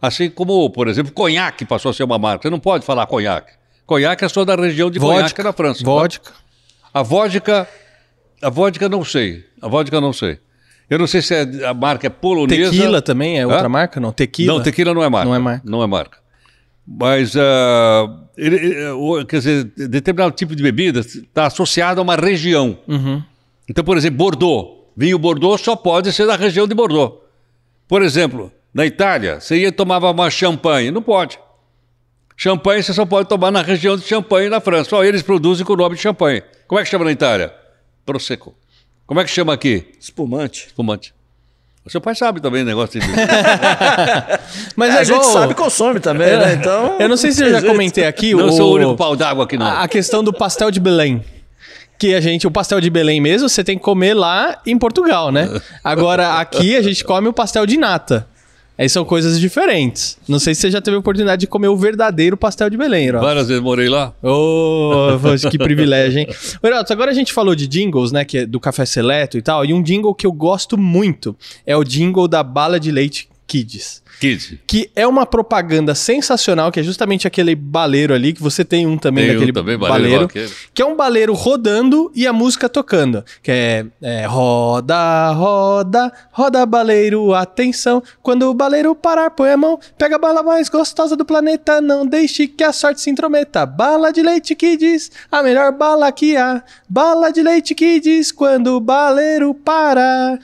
Assim 0.00 0.28
como, 0.30 0.68
por 0.70 0.86
exemplo, 0.88 1.12
conhaque 1.12 1.64
passou 1.64 1.90
a 1.90 1.94
ser 1.94 2.04
uma 2.04 2.18
marca. 2.18 2.42
Você 2.42 2.50
não 2.50 2.60
pode 2.60 2.84
falar 2.84 3.06
conhaque. 3.06 3.52
Conhaque 3.86 4.24
é 4.24 4.28
só 4.28 4.44
da 4.44 4.54
região 4.54 4.90
de 4.90 4.98
conhaque 5.00 5.42
na 5.42 5.52
França. 5.52 5.82
Vodka. 5.84 6.32
A 6.92 7.02
vodka. 7.02 7.68
A 8.42 8.50
vodka 8.50 8.88
não 8.88 9.04
sei. 9.04 9.44
A 9.62 9.68
vodka 9.68 10.00
não 10.00 10.12
sei. 10.12 10.38
Eu 10.90 10.98
não 10.98 11.06
sei 11.06 11.20
se 11.22 11.34
é- 11.34 11.66
a 11.66 11.74
marca 11.74 12.06
é 12.06 12.10
polonesa. 12.10 12.70
Tequila 12.70 13.02
também 13.02 13.38
é 13.38 13.46
outra 13.46 13.66
Hã? 13.66 13.68
marca? 13.68 14.00
Não, 14.00 14.12
tequila. 14.12 14.54
Não, 14.54 14.62
tequila 14.62 14.94
não 14.94 15.02
é 15.02 15.08
marca. 15.08 15.26
Não 15.28 15.34
é 15.34 15.38
marca. 15.38 15.62
Não 15.64 15.82
é 15.82 15.86
marca. 15.86 16.18
Mas, 16.86 17.36
ah, 17.36 18.06
ele- 18.36 18.56
ele- 18.56 19.24
quer 19.26 19.36
dizer, 19.38 19.64
determinado 19.64 20.34
tipo 20.34 20.56
de 20.56 20.62
bebida 20.62 21.00
está 21.00 21.46
associado 21.46 22.00
a 22.00 22.02
uma 22.02 22.16
região. 22.16 22.78
Uhum. 22.88 23.22
Então, 23.68 23.84
por 23.84 23.96
exemplo, 23.98 24.16
Bordeaux. 24.16 24.78
Vinho 24.96 25.18
Bordeaux 25.18 25.60
só 25.62 25.76
pode 25.76 26.12
ser 26.12 26.26
da 26.26 26.34
região 26.34 26.66
de 26.66 26.74
Bordeaux. 26.74 27.16
Por 27.86 28.02
exemplo, 28.02 28.50
na 28.72 28.86
Itália, 28.86 29.38
você 29.40 29.58
ia 29.58 29.70
tomar 29.70 29.98
uma 30.02 30.30
champanhe. 30.30 30.90
Não 30.90 31.02
pode. 31.02 31.38
Champanhe 32.36 32.82
você 32.82 32.92
só 32.94 33.04
pode 33.04 33.28
tomar 33.28 33.50
na 33.50 33.62
região 33.62 33.96
de 33.96 34.02
Champanhe, 34.04 34.48
na 34.48 34.60
França. 34.60 34.90
Só 34.90 35.04
eles 35.04 35.22
produzem 35.22 35.66
com 35.66 35.72
o 35.72 35.76
nome 35.76 35.96
de 35.96 36.00
champanhe. 36.02 36.42
Como 36.66 36.80
é 36.80 36.84
que 36.84 36.88
chama 36.88 37.04
na 37.04 37.12
Itália? 37.12 37.52
Prosecco. 38.06 38.54
Como 39.08 39.18
é 39.20 39.24
que 39.24 39.30
chama 39.30 39.52
aqui? 39.54 39.86
Espumante. 39.98 40.66
Espumante. 40.66 41.14
O 41.84 41.90
seu 41.90 42.00
pai 42.00 42.14
sabe 42.14 42.40
também 42.42 42.60
o 42.62 42.66
negócio 42.66 43.00
de... 43.00 43.06
Mas 44.76 44.94
É, 44.94 44.98
é 44.98 45.00
a 45.00 45.04
gente 45.04 45.16
igual- 45.16 45.32
sabe 45.32 45.54
consome 45.54 45.98
também, 45.98 46.36
né? 46.36 46.52
Então. 46.54 46.96
Eu 47.00 47.08
não 47.08 47.16
sei 47.16 47.32
se 47.32 47.42
eu 47.42 47.50
já 47.50 47.62
comentei 47.62 48.04
aqui 48.04 48.34
Não 48.34 48.48
o... 48.48 48.52
sou 48.52 48.72
o 48.72 48.74
único 48.74 48.94
pau 48.96 49.16
d'água 49.16 49.44
aqui, 49.44 49.56
não. 49.56 49.66
a 49.66 49.82
a 49.84 49.88
questão 49.88 50.22
do 50.22 50.32
pastel 50.32 50.70
de 50.70 50.78
Belém. 50.78 51.24
Que 51.98 52.14
a 52.14 52.20
gente, 52.20 52.46
o 52.46 52.50
pastel 52.50 52.80
de 52.80 52.90
Belém 52.90 53.20
mesmo, 53.20 53.48
você 53.48 53.64
tem 53.64 53.76
que 53.76 53.82
comer 53.82 54.12
lá 54.14 54.60
em 54.66 54.78
Portugal, 54.78 55.32
né? 55.32 55.48
Agora, 55.82 56.34
aqui 56.38 56.76
a 56.76 56.82
gente 56.82 57.02
come 57.02 57.26
o 57.28 57.32
pastel 57.32 57.64
de 57.66 57.76
nata. 57.78 58.28
Aí 58.78 58.88
são 58.88 59.04
coisas 59.04 59.40
diferentes. 59.40 60.16
Não 60.28 60.38
sei 60.38 60.54
se 60.54 60.60
você 60.60 60.70
já 60.70 60.80
teve 60.80 60.96
a 60.96 61.00
oportunidade 61.00 61.40
de 61.40 61.46
comer 61.48 61.66
o 61.66 61.76
verdadeiro 61.76 62.36
pastel 62.36 62.70
de 62.70 62.76
Belém, 62.76 63.08
Herói. 63.08 63.20
Várias 63.20 63.48
vezes 63.48 63.60
morei 63.60 63.88
lá. 63.88 64.14
Poxa, 65.20 65.50
que 65.50 65.58
privilégio, 65.58 66.20
hein? 66.20 66.28
Heródoto, 66.62 66.92
agora 66.92 67.10
a 67.10 67.14
gente 67.14 67.32
falou 67.32 67.56
de 67.56 67.66
jingles, 67.66 68.12
né? 68.12 68.24
Que 68.24 68.38
é 68.38 68.46
do 68.46 68.60
Café 68.60 68.86
Seleto 68.86 69.36
e 69.36 69.42
tal. 69.42 69.64
E 69.64 69.74
um 69.74 69.82
jingle 69.82 70.14
que 70.14 70.24
eu 70.24 70.32
gosto 70.32 70.78
muito 70.78 71.36
é 71.66 71.76
o 71.76 71.82
jingle 71.82 72.28
da 72.28 72.44
Bala 72.44 72.78
de 72.78 72.92
Leite 72.92 73.28
Kids. 73.48 74.02
Kid. 74.20 74.60
que 74.66 74.90
é 74.94 75.06
uma 75.06 75.24
propaganda 75.24 75.94
sensacional, 75.94 76.72
que 76.72 76.80
é 76.80 76.82
justamente 76.82 77.26
aquele 77.26 77.54
baleiro 77.54 78.12
ali, 78.12 78.32
que 78.32 78.42
você 78.42 78.64
tem 78.64 78.86
um 78.86 78.98
também 78.98 79.24
Tem 79.24 79.30
um 79.30 79.38
daquele 79.38 79.52
também, 79.52 79.78
baleiro 79.78 80.28
baleiro, 80.28 80.52
que 80.74 80.82
é 80.82 80.84
um 80.84 80.96
baleiro 80.96 81.32
rodando 81.32 82.12
e 82.14 82.26
a 82.26 82.32
música 82.32 82.68
tocando, 82.68 83.24
que 83.42 83.50
é, 83.50 83.86
é, 84.02 84.26
roda, 84.26 85.30
roda, 85.32 86.12
roda 86.32 86.66
baleiro, 86.66 87.32
atenção, 87.32 88.02
quando 88.22 88.42
o 88.50 88.54
baleiro 88.54 88.94
parar, 88.94 89.30
põe 89.30 89.50
a 89.50 89.56
mão, 89.56 89.78
pega 89.96 90.16
a 90.16 90.18
bala 90.18 90.42
mais 90.42 90.68
gostosa 90.68 91.16
do 91.16 91.24
planeta, 91.24 91.80
não 91.80 92.04
deixe 92.04 92.46
que 92.48 92.64
a 92.64 92.72
sorte 92.72 93.00
se 93.00 93.08
intrometa, 93.10 93.64
bala 93.64 94.12
de 94.12 94.20
leite 94.20 94.54
diz, 94.76 95.10
a 95.30 95.42
melhor 95.42 95.72
bala 95.72 96.10
que 96.12 96.36
há, 96.36 96.62
bala 96.88 97.30
de 97.30 97.42
leite 97.42 97.74
diz, 98.00 98.30
quando 98.30 98.76
o 98.76 98.80
baleiro 98.80 99.54
parar. 99.54 100.38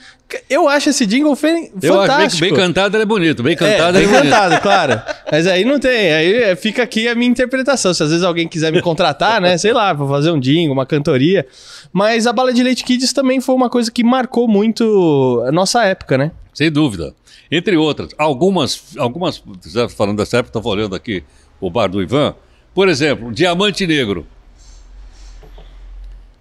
Eu 0.49 0.67
acho 0.67 0.89
esse 0.89 1.05
jingle 1.05 1.35
fe- 1.35 1.71
Eu 1.81 1.99
acho 1.99 2.11
fantástico. 2.11 2.41
bem, 2.41 2.49
bem 2.51 2.59
cantado, 2.59 2.95
ele 2.95 3.03
é 3.03 3.05
bonito. 3.05 3.43
Bem 3.43 3.55
cantado, 3.55 3.97
É, 3.97 4.01
bem 4.01 4.03
é 4.03 4.07
bonito. 4.07 4.31
cantado, 4.31 4.61
claro. 4.61 5.01
Mas 5.31 5.47
aí 5.47 5.63
não 5.65 5.79
tem. 5.79 6.13
Aí 6.13 6.33
é, 6.35 6.55
fica 6.55 6.83
aqui 6.83 7.07
a 7.07 7.15
minha 7.15 7.29
interpretação. 7.29 7.93
Se 7.93 8.03
às 8.03 8.09
vezes 8.09 8.23
alguém 8.23 8.47
quiser 8.47 8.71
me 8.71 8.81
contratar, 8.81 9.39
né? 9.41 9.57
Sei 9.57 9.73
lá, 9.73 9.93
pra 9.93 10.07
fazer 10.07 10.31
um 10.31 10.39
jingle, 10.39 10.73
uma 10.73 10.85
cantoria. 10.85 11.45
Mas 11.93 12.27
a 12.27 12.33
Bala 12.33 12.53
de 12.53 12.61
Leite 12.63 12.83
Kids 12.83 13.13
também 13.13 13.39
foi 13.41 13.55
uma 13.55 13.69
coisa 13.69 13.91
que 13.91 14.03
marcou 14.03 14.47
muito 14.47 15.43
a 15.47 15.51
nossa 15.51 15.83
época, 15.85 16.17
né? 16.17 16.31
Sem 16.53 16.71
dúvida. 16.71 17.13
Entre 17.51 17.77
outras, 17.77 18.09
algumas, 18.17 18.81
algumas 18.97 19.41
falando 19.95 20.17
dessa 20.17 20.37
época, 20.37 20.57
estou 20.57 20.71
olhando 20.73 20.95
aqui 20.95 21.23
o 21.61 21.69
bar 21.69 21.87
do 21.87 22.01
Ivan. 22.01 22.33
Por 22.73 22.89
exemplo, 22.89 23.31
Diamante 23.31 23.85
Negro. 23.85 24.25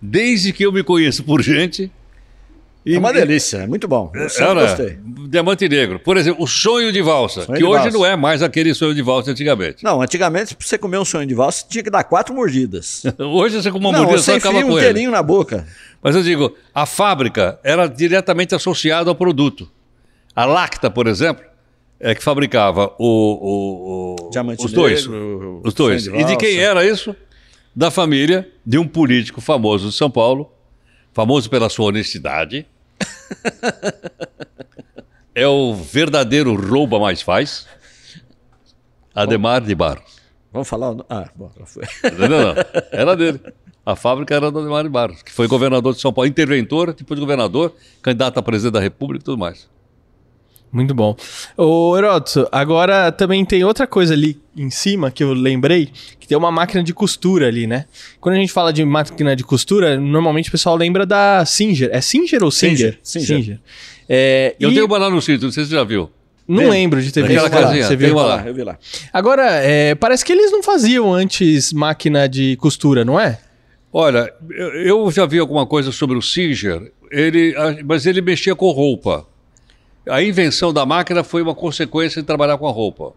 Desde 0.01 0.53
que 0.53 0.65
eu 0.65 0.73
me 0.73 0.83
conheço 0.83 1.23
por 1.25 1.41
gente, 1.43 1.91
É 2.87 2.99
uma 2.99 3.13
delícia, 3.13 3.59
é 3.59 3.67
muito 3.67 3.89
bom. 3.89 4.13
Eu 4.15 4.29
sempre 4.29 4.51
era 4.51 4.61
gostei. 4.67 4.99
Diamante 5.29 5.67
Negro. 5.69 5.99
Por 5.99 6.17
exemplo, 6.19 6.45
o 6.45 6.47
Sonho 6.47 6.93
de 6.93 7.01
Valsa, 7.01 7.43
Sonho 7.43 7.53
que 7.55 7.59
de 7.59 7.65
hoje 7.65 7.83
Valsa. 7.85 7.97
não 7.99 8.05
é 8.05 8.15
mais 8.15 8.43
aquele 8.43 8.75
Sonho 8.75 8.95
de 8.95 9.01
Valsa 9.01 9.31
antigamente. 9.31 9.83
Não, 9.83 10.03
antigamente, 10.03 10.55
pra 10.55 10.67
você 10.67 10.77
comer 10.77 10.99
um 10.99 11.05
sonho 11.05 11.27
de 11.27 11.35
valsa, 11.35 11.65
tinha 11.69 11.83
que 11.83 11.89
dar 11.91 12.05
quatro 12.05 12.35
mordidas. 12.35 13.03
Hoje 13.19 13.63
você 13.63 13.71
com 13.71 13.79
uma 13.79 13.91
não, 13.91 14.01
mordida 14.01 14.21
só 14.23 14.35
acaba 14.37 14.57
enfia 14.59 14.67
um 14.67 14.71
com 14.73 14.79
ele. 14.79 14.87
inteirinho 14.89 15.11
na 15.11 15.23
boca. 15.23 15.67
Mas 16.03 16.15
eu 16.15 16.23
digo, 16.23 16.55
a 16.75 16.85
fábrica 16.85 17.59
era 17.65 17.87
diretamente 17.87 18.55
associada 18.55 19.09
ao 19.11 19.15
produto. 19.17 19.69
A 20.37 20.45
Lacta, 20.45 20.91
por 20.91 21.07
exemplo, 21.07 21.43
é 21.99 22.15
que 22.15 22.23
fabricava 22.23 22.93
o, 22.99 23.07
o- 23.07 24.27
o- 24.27 24.31
Diamante 24.31 24.63
os 24.65 24.73
dois. 24.73 25.07
Negro, 25.07 25.63
Os 25.65 25.73
dois. 25.73 26.03
De 26.03 26.11
E 26.17 26.25
de 26.25 26.37
quem 26.37 26.59
era 26.59 26.85
isso? 26.87 27.17
Da 27.75 27.91
família 27.91 28.47
de 28.65 28.77
um 28.77 28.87
político 28.87 29.41
famoso 29.41 29.89
de 29.89 29.95
São 29.95 30.11
Paulo, 30.11 30.53
famoso 31.15 31.49
pela 31.49 31.69
sua 31.71 31.87
honestidade. 31.87 32.67
é 35.35 35.47
o 35.47 35.75
verdadeiro 35.75 36.55
rouba 36.55 36.99
mais 36.99 37.23
faz. 37.23 37.67
Ademar 39.15 39.61
de 39.61 39.75
Barros. 39.75 40.15
Vamos 40.53 40.69
falar. 40.69 40.95
Ah, 41.09 41.29
bom, 41.35 41.51
já 41.59 41.67
foi. 41.67 41.85
Não, 42.19 42.29
não. 42.29 42.55
Era 42.93 43.17
dele. 43.17 43.41
A 43.87 43.95
fábrica 43.95 44.35
era 44.35 44.51
do 44.51 44.61
Ademar 44.61 44.85
de 44.85 44.89
Barros, 44.89 45.23
que 45.23 45.31
foi 45.31 45.47
governador 45.47 45.95
de 45.95 46.01
São 46.01 46.13
Paulo, 46.13 46.29
interventor, 46.29 46.95
depois 46.95 47.19
de 47.19 47.21
governador, 47.21 47.75
candidato 48.01 48.39
a 48.39 48.43
presidente 48.43 48.73
da 48.73 48.81
República 48.81 49.23
e 49.23 49.25
tudo 49.25 49.39
mais. 49.39 49.69
Muito 50.75 50.93
bom. 50.93 51.17
Ô, 51.57 51.97
Heródoto, 51.97 52.49
agora 52.51 53.13
também 53.13 53.45
tem 53.45 53.63
outra 53.63 53.87
coisa 53.87 54.13
ali 54.13 54.37
em 54.57 54.71
cima 54.71 55.09
que 55.09 55.23
eu 55.23 55.33
lembrei, 55.33 55.89
que 56.19 56.27
tem 56.27 56.37
uma 56.37 56.51
máquina 56.51 56.83
de 56.83 56.93
costura 56.93 57.47
ali, 57.47 57.65
né? 57.65 57.85
Quando 58.21 58.35
a 58.35 58.39
gente 58.39 58.53
fala 58.53 58.73
de 58.73 58.85
máquina 58.85 59.37
de 59.37 59.45
costura, 59.45 59.97
normalmente 60.01 60.49
o 60.49 60.53
pessoal 60.53 60.75
lembra 60.77 61.07
da 61.07 61.45
Singer. 61.47 61.91
É 61.93 62.01
Singer 62.01 62.43
ou 62.43 62.51
Singer? 62.51 62.99
Singer, 63.05 63.27
Singer. 63.37 63.61
É, 64.09 64.57
Eu 64.59 64.71
e 64.71 64.75
tenho 64.75 64.87
uma 64.87 64.99
lá 64.99 65.09
no 65.09 65.23
sítio, 65.23 65.45
não 65.47 65.53
sei 65.53 65.63
se 65.63 65.71
você 65.71 65.77
já 65.77 65.85
viu. 65.85 66.11
não 66.49 66.69
lembro 66.71 67.01
de 67.01 67.13
ter 67.13 67.23
Daquela 67.23 67.49
visto. 67.49 67.53
casinha, 67.63 67.85
Você 67.87 67.95
viu? 67.97 68.13
uma 68.17 68.23
Eu 68.23 68.27
vi 68.27 68.29
lá. 68.29 68.37
lá, 68.43 68.47
eu 68.49 68.55
vi 68.55 68.63
lá. 68.65 68.79
Agora, 69.13 69.45
é, 69.63 69.95
parece 69.95 70.25
que 70.25 70.33
eles 70.33 70.51
não 70.51 70.61
faziam 70.63 71.15
antes 71.15 71.73
máquina 71.73 72.29
de 72.29 72.57
costura, 72.57 73.05
não 73.05 73.19
é? 73.19 73.39
Olha, 73.93 74.29
eu 74.85 75.09
já 75.13 75.25
vi 75.25 75.39
alguma 75.39 75.65
coisa 75.67 75.93
sobre 75.93 76.19
o 76.19 76.21
Singer, 76.23 76.91
ele, 77.13 77.55
mas 77.85 78.07
ele 78.07 78.21
mexia 78.21 78.57
com 78.57 78.69
roupa. 78.73 79.25
A 80.09 80.23
invenção 80.23 80.73
da 80.73 80.85
máquina 80.85 81.25
foi 81.25 81.41
uma 81.41 81.55
consequência 81.55 82.21
de 82.21 82.27
trabalhar 82.27 82.59
com 82.59 82.69
a 82.69 82.71
roupa. 82.71 83.13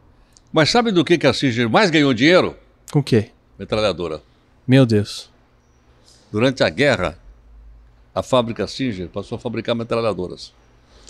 Mas 0.54 0.70
sabe 0.70 0.92
do 0.92 1.04
que, 1.04 1.18
que 1.18 1.28
a 1.28 1.34
Singer 1.34 1.70
mais 1.70 1.90
ganhou 1.90 2.14
dinheiro? 2.14 2.56
Com 2.92 3.00
o 3.00 3.04
quê? 3.04 3.32
Metralhadora. 3.60 4.22
Meu 4.66 4.86
Deus. 4.86 5.30
Durante 6.32 6.64
a 6.64 6.70
guerra, 6.70 7.20
a 8.16 8.24
fábrica 8.24 8.66
Singer 8.68 9.10
passou 9.10 9.36
a 9.36 9.40
fabricar 9.40 9.76
metralhadoras. 9.76 10.54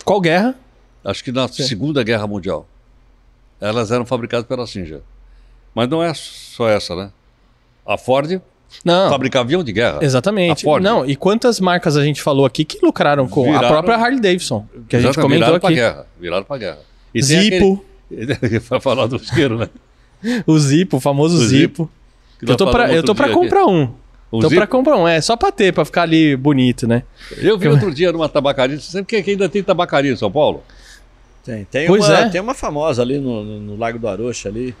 Qual 0.04 0.20
guerra? 0.20 0.56
Acho 1.04 1.22
que 1.22 1.30
na 1.30 1.46
Segunda 1.46 2.02
Guerra 2.02 2.26
Mundial. 2.26 2.66
Elas 3.60 3.90
eram 3.90 4.04
fabricadas 4.04 4.46
pela 4.46 4.66
Singer. 4.66 5.00
Mas 5.74 5.88
não 5.88 6.02
é 6.02 6.12
só 6.14 6.68
essa, 6.68 6.96
né? 6.96 7.12
A 7.86 7.96
Ford 7.96 8.40
Não. 8.84 9.08
fabricava 9.10 9.44
avião 9.44 9.64
de 9.64 9.72
guerra. 9.72 9.98
Exatamente. 10.02 10.62
A 10.64 10.64
Ford. 10.68 10.82
Não, 10.82 11.04
e 11.04 11.16
quantas 11.16 11.58
marcas 11.60 11.96
a 11.96 12.04
gente 12.04 12.20
falou 12.22 12.44
aqui 12.46 12.64
que 12.64 12.78
lucraram 12.84 13.26
com 13.28 13.42
a 13.42 13.46
Viraram- 13.46 13.68
própria 13.68 13.96
Harley 13.96 14.20
Davidson, 14.20 14.66
que 14.88 14.96
a 14.96 15.00
gente 15.00 15.14
comentou 15.16 15.46
viraram 15.46 15.60
pra 15.60 15.68
aqui. 15.68 15.76
guerra. 15.76 16.06
Viraram 16.20 16.44
pra 16.44 16.58
guerra. 16.58 16.78
E 17.14 17.22
Zipo, 17.22 17.84
aquele- 18.12 18.58
Vai 18.68 18.80
falar 18.80 19.06
do 19.06 19.16
isqueiro, 19.16 19.58
né? 19.58 19.68
o 20.46 20.58
Zipo, 20.58 20.98
o 20.98 21.00
famoso 21.00 21.36
O 21.36 21.44
Zipo. 21.46 21.90
Que 22.38 22.50
Eu 22.52 22.56
tô 22.56 22.64
pra, 22.66 22.72
falamos 22.72 22.96
eu 22.96 23.02
tô 23.02 23.14
pra 23.14 23.26
dia 23.26 23.34
aqui. 23.34 23.42
comprar 23.44 23.66
um. 23.66 23.90
O 24.30 24.40
tô 24.40 24.48
Zipo? 24.48 24.60
pra 24.60 24.66
comprar 24.66 24.96
um, 24.96 25.08
é, 25.08 25.20
só 25.20 25.36
pra 25.36 25.50
ter, 25.50 25.72
pra 25.72 25.84
ficar 25.84 26.02
ali 26.02 26.36
bonito, 26.36 26.86
né? 26.86 27.02
Eu 27.38 27.56
vi 27.58 27.66
outro 27.68 27.92
dia 27.92 28.12
numa 28.12 28.28
tabacaria. 28.28 28.78
Você 28.78 28.92
sabe 28.92 29.06
que 29.06 29.20
que 29.22 29.30
ainda 29.30 29.48
tem 29.48 29.62
tabacaria 29.62 30.12
em 30.12 30.16
São 30.16 30.30
Paulo? 30.30 30.62
Tem, 31.44 31.64
tem, 31.64 31.86
Pois 31.86 32.04
uma, 32.06 32.18
é. 32.18 32.28
tem 32.28 32.40
uma 32.40 32.52
famosa 32.54 33.00
ali 33.00 33.18
no, 33.18 33.42
no, 33.42 33.60
no 33.60 33.76
Lago 33.76 33.98
do 33.98 34.06
Arocha, 34.06 34.50
ali, 34.50 34.74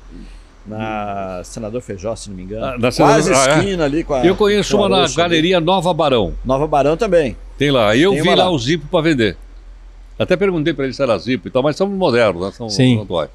na 0.68 1.40
Senador 1.44 1.80
Feijó, 1.80 2.14
se 2.14 2.28
não 2.28 2.36
me 2.36 2.42
engano. 2.44 2.64
Ah, 2.64 2.72
na 2.78 2.92
Quase 2.92 2.96
Senador- 3.24 3.32
ah, 3.34 3.50
é? 3.54 3.58
esquina 3.58 3.84
ali 3.84 4.04
com 4.04 4.14
a. 4.14 4.24
eu 4.24 4.36
conheço 4.36 4.76
uma 4.76 4.88
na 4.88 5.04
ali. 5.04 5.14
Galeria 5.14 5.60
Nova 5.60 5.92
Barão. 5.94 6.34
Nova 6.44 6.66
Barão 6.66 6.96
também. 6.96 7.36
Tem 7.56 7.70
lá. 7.70 7.96
Eu 7.96 8.12
Tem 8.12 8.22
vi 8.22 8.34
lá. 8.34 8.50
o 8.50 8.58
Zipo 8.58 8.86
para 8.88 9.00
vender. 9.02 9.36
Até 10.18 10.36
perguntei 10.36 10.74
para 10.74 10.84
ele 10.84 10.92
se 10.94 11.02
era 11.02 11.16
Zipo 11.18 11.48
e 11.48 11.50
tal, 11.50 11.62
mas 11.62 11.76
são 11.76 11.88
modernos, 11.88 12.42
né? 12.42 12.52
São 12.52 12.68
Sim. 12.68 13.00
atuais. 13.02 13.30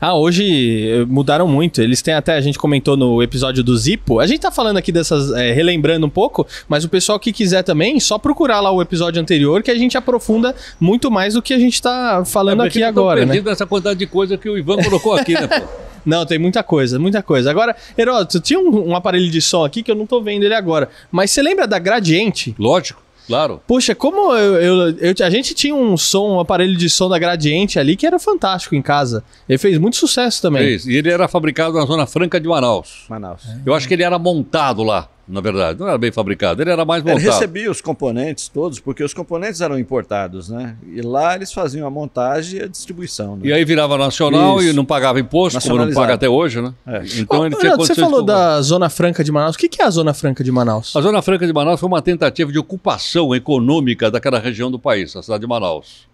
Ah, 0.00 0.14
hoje 0.14 0.88
eh, 0.90 1.04
mudaram 1.06 1.48
muito. 1.48 1.80
Eles 1.80 2.02
têm 2.02 2.12
até, 2.12 2.34
a 2.34 2.40
gente 2.40 2.58
comentou 2.58 2.96
no 2.96 3.22
episódio 3.22 3.64
do 3.64 3.76
Zipo. 3.76 4.20
A 4.20 4.26
gente 4.26 4.40
tá 4.40 4.50
falando 4.50 4.76
aqui 4.76 4.92
dessas, 4.92 5.32
eh, 5.32 5.52
relembrando 5.52 6.06
um 6.06 6.10
pouco, 6.10 6.46
mas 6.68 6.84
o 6.84 6.88
pessoal 6.88 7.18
que 7.18 7.32
quiser 7.32 7.62
também, 7.62 7.98
só 8.00 8.18
procurar 8.18 8.60
lá 8.60 8.70
o 8.70 8.82
episódio 8.82 9.20
anterior 9.22 9.62
que 9.62 9.70
a 9.70 9.74
gente 9.74 9.96
aprofunda 9.96 10.54
muito 10.78 11.10
mais 11.10 11.34
do 11.34 11.40
que 11.42 11.54
a 11.54 11.58
gente 11.58 11.80
tá 11.80 12.22
falando 12.26 12.62
É, 12.62 12.66
aqui 12.66 12.80
porque 12.80 12.84
eu 12.84 12.88
agora, 12.88 13.20
né? 13.20 13.26
perdido 13.26 13.48
nessa 13.48 13.64
quantidade 13.66 13.98
de 13.98 14.06
coisa 14.06 14.36
que 14.36 14.48
o 14.48 14.58
Ivan 14.58 14.76
colocou 14.82 15.14
aqui, 15.14 15.32
né, 15.34 15.46
pô? 15.46 15.66
Não, 16.04 16.26
tem 16.26 16.38
muita 16.38 16.62
coisa, 16.62 16.98
muita 16.98 17.22
coisa. 17.22 17.50
Agora, 17.50 17.74
Heródoto, 17.96 18.38
tinha 18.38 18.60
um, 18.60 18.90
um 18.90 18.94
aparelho 18.94 19.30
de 19.30 19.40
som 19.40 19.64
aqui 19.64 19.82
que 19.82 19.90
eu 19.90 19.94
não 19.94 20.04
tô 20.06 20.20
vendo 20.20 20.42
ele 20.44 20.52
agora, 20.54 20.90
mas 21.10 21.30
você 21.30 21.40
lembra 21.40 21.66
da 21.66 21.78
Gradiente? 21.78 22.54
Lógico, 22.58 23.00
claro. 23.26 23.60
Poxa, 23.66 23.94
como 23.94 24.32
eu, 24.34 24.54
eu- 24.56 24.98
eu- 24.98 25.14
a 25.26 25.30
gente 25.30 25.54
tinha 25.54 25.74
um 25.74 25.96
som, 25.96 26.36
um 26.36 26.40
aparelho 26.40 26.76
de 26.76 26.88
som 26.90 27.08
da 27.08 27.18
Gradiente 27.18 27.78
ali 27.78 27.96
que 27.96 28.06
era 28.06 28.18
fantástico 28.18 28.74
em 28.74 28.82
casa. 28.82 29.22
Ele 29.48 29.58
fez 29.58 29.78
muito 29.78 29.96
sucesso 29.96 30.40
também. 30.42 30.62
Fez. 30.62 30.86
E 30.86 30.94
ele 30.96 31.10
era 31.10 31.26
fabricado 31.28 31.74
na 31.78 31.84
Zona 31.86 32.06
Franca 32.06 32.40
de 32.40 32.48
Manaus. 32.48 33.04
Manaus. 33.08 33.42
Eu 33.64 33.74
acho 33.74 33.86
que 33.88 33.94
ele 33.94 34.02
era 34.02 34.18
montado 34.18 34.82
lá, 34.82 35.08
na 35.26 35.40
verdade. 35.40 35.80
Não 35.80 35.88
era 35.88 35.96
bem 35.96 36.12
fabricado, 36.12 36.62
ele 36.62 36.70
era 36.70 36.84
mais 36.84 37.02
Ele 37.04 37.14
montado. 37.14 37.32
recebia 37.32 37.70
os 37.70 37.80
componentes 37.80 38.48
todos, 38.48 38.78
porque 38.78 39.02
os 39.02 39.14
componentes 39.14 39.60
eram 39.60 39.78
importados, 39.78 40.48
né? 40.48 40.76
E 40.92 41.00
lá 41.00 41.34
eles 41.34 41.52
faziam 41.52 41.86
a 41.86 41.90
montagem 41.90 42.60
e 42.60 42.62
a 42.62 42.66
distribuição. 42.66 43.36
Né? 43.36 43.48
E 43.48 43.52
aí 43.52 43.64
virava 43.64 43.96
nacional 43.96 44.60
Isso. 44.60 44.70
e 44.70 44.72
não 44.72 44.84
pagava 44.84 45.18
imposto, 45.18 45.60
como 45.60 45.84
não 45.84 45.92
paga 45.92 46.14
até 46.14 46.28
hoje, 46.28 46.60
né? 46.60 46.74
É. 46.86 47.02
Então 47.16 47.40
Ô, 47.40 47.46
ele 47.46 47.56
tinha 47.56 47.76
você 47.76 47.94
falou 47.94 48.22
da 48.22 48.60
Zona 48.62 48.88
Franca 48.88 49.24
de 49.24 49.32
Manaus. 49.32 49.56
O 49.56 49.58
que 49.58 49.68
que 49.68 49.80
é 49.82 49.84
a 49.84 49.90
Zona 49.90 50.12
Franca 50.12 50.44
de 50.44 50.52
Manaus? 50.52 50.94
A 50.94 51.00
Zona 51.00 51.22
Franca 51.22 51.46
de 51.46 51.52
Manaus 51.52 51.80
foi 51.80 51.86
uma 51.86 52.02
tentativa 52.02 52.52
de 52.52 52.58
ocupação 52.58 53.34
econômica 53.34 54.10
daquela 54.10 54.38
região 54.38 54.70
do 54.70 54.78
país, 54.78 55.14
a 55.16 55.22
cidade 55.22 55.40
de 55.40 55.46
Manaus. 55.46 56.06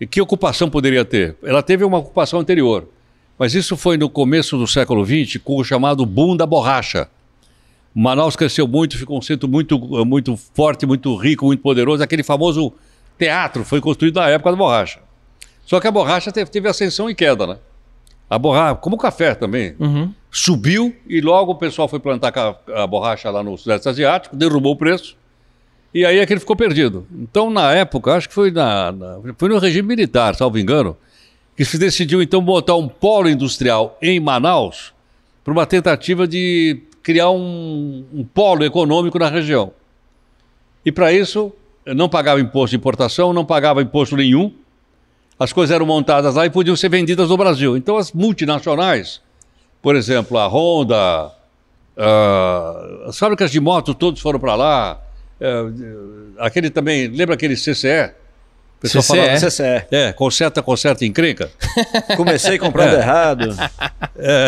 E 0.00 0.06
que 0.06 0.20
ocupação 0.20 0.68
poderia 0.68 1.04
ter? 1.04 1.36
Ela 1.42 1.62
teve 1.62 1.82
uma 1.84 1.98
ocupação 1.98 2.38
anterior, 2.38 2.86
mas 3.38 3.54
isso 3.54 3.76
foi 3.76 3.96
no 3.96 4.08
começo 4.10 4.56
do 4.58 4.66
século 4.66 5.04
XX 5.04 5.38
com 5.42 5.56
o 5.56 5.64
chamado 5.64 6.04
boom 6.04 6.36
da 6.36 6.46
borracha. 6.46 7.08
Manaus 7.98 8.36
cresceu 8.36 8.68
muito, 8.68 8.98
ficou 8.98 9.16
um 9.18 9.22
centro 9.22 9.48
muito, 9.48 9.78
muito 10.04 10.36
forte, 10.36 10.84
muito 10.84 11.14
rico, 11.16 11.46
muito 11.46 11.62
poderoso. 11.62 12.02
Aquele 12.02 12.22
famoso 12.22 12.72
teatro 13.18 13.64
foi 13.64 13.80
construído 13.80 14.16
na 14.16 14.28
época 14.28 14.50
da 14.50 14.56
borracha. 14.56 15.00
Só 15.64 15.80
que 15.80 15.86
a 15.86 15.90
borracha 15.90 16.30
teve, 16.30 16.50
teve 16.50 16.68
ascensão 16.68 17.08
e 17.08 17.14
queda, 17.14 17.46
né? 17.46 17.56
A 18.28 18.38
borracha, 18.38 18.74
como 18.76 18.96
o 18.96 18.98
café 18.98 19.34
também, 19.34 19.74
Uhum. 19.80 20.12
subiu 20.30 20.94
e 21.08 21.20
logo 21.22 21.52
o 21.52 21.54
pessoal 21.54 21.88
foi 21.88 21.98
plantar 21.98 22.32
ca- 22.32 22.56
a 22.74 22.86
borracha 22.86 23.30
lá 23.30 23.42
no 23.42 23.56
Sudeste 23.56 23.88
Asiático, 23.88 24.36
derrubou 24.36 24.72
o 24.74 24.76
preço. 24.76 25.16
E 25.94 26.04
aí 26.04 26.18
é 26.18 26.26
que 26.26 26.32
ele 26.34 26.40
ficou 26.40 26.54
perdido. 26.54 27.06
Então, 27.10 27.48
na 27.48 27.72
época, 27.72 28.12
acho 28.14 28.28
que 28.28 28.34
foi, 28.34 28.50
na, 28.50 28.92
na- 28.92 29.18
foi 29.38 29.48
no 29.48 29.58
regime 29.58 29.88
militar, 29.88 30.34
salvo 30.34 30.58
engano, 30.58 30.94
que 31.56 31.64
se 31.64 31.78
decidiu 31.78 32.20
então 32.20 32.42
botar 32.42 32.74
um 32.76 32.86
polo 32.88 33.30
industrial 33.30 33.96
em 34.02 34.20
Manaus 34.20 34.92
para 35.42 35.52
uma 35.54 35.64
tentativa 35.64 36.28
de 36.28 36.82
criar 37.06 37.30
um, 37.30 38.04
um 38.12 38.24
polo 38.24 38.64
econômico 38.64 39.16
na 39.16 39.28
região. 39.28 39.70
E 40.84 40.90
para 40.90 41.12
isso, 41.12 41.52
não 41.86 42.08
pagava 42.08 42.40
imposto 42.40 42.70
de 42.70 42.76
importação, 42.78 43.32
não 43.32 43.44
pagava 43.44 43.80
imposto 43.80 44.16
nenhum. 44.16 44.52
as 45.38 45.52
coisas 45.52 45.72
eram 45.72 45.86
montadas 45.86 46.34
lá 46.34 46.44
e 46.46 46.50
podiam 46.50 46.74
ser 46.74 46.88
vendidas 46.88 47.28
no 47.28 47.36
Brasil. 47.36 47.76
Então 47.76 47.96
as 47.96 48.10
multinacionais, 48.10 49.20
por 49.80 49.94
exemplo, 49.94 50.36
a 50.36 50.48
Honda, 50.48 51.30
ah, 51.96 53.04
as 53.06 53.16
fábricas 53.16 53.52
de 53.52 53.60
motos 53.60 53.94
todos 53.94 54.20
foram 54.20 54.40
para 54.40 54.56
lá. 54.56 55.00
eh, 55.40 55.64
aquele 56.38 56.70
também, 56.70 57.06
lembra 57.06 57.36
aquele 57.36 57.54
CCE? 57.54 58.10
O 58.76 58.80
pessoal 58.80 59.02
CCE? 59.02 59.16
falava, 59.16 59.38
CCE. 59.50 59.86
é, 59.90 60.12
conserta, 60.12 60.62
conserta, 60.62 61.04
encrenca. 61.06 61.50
Comecei 62.16 62.58
comprando 62.58 62.94
É. 62.94 62.98
errado. 62.98 63.48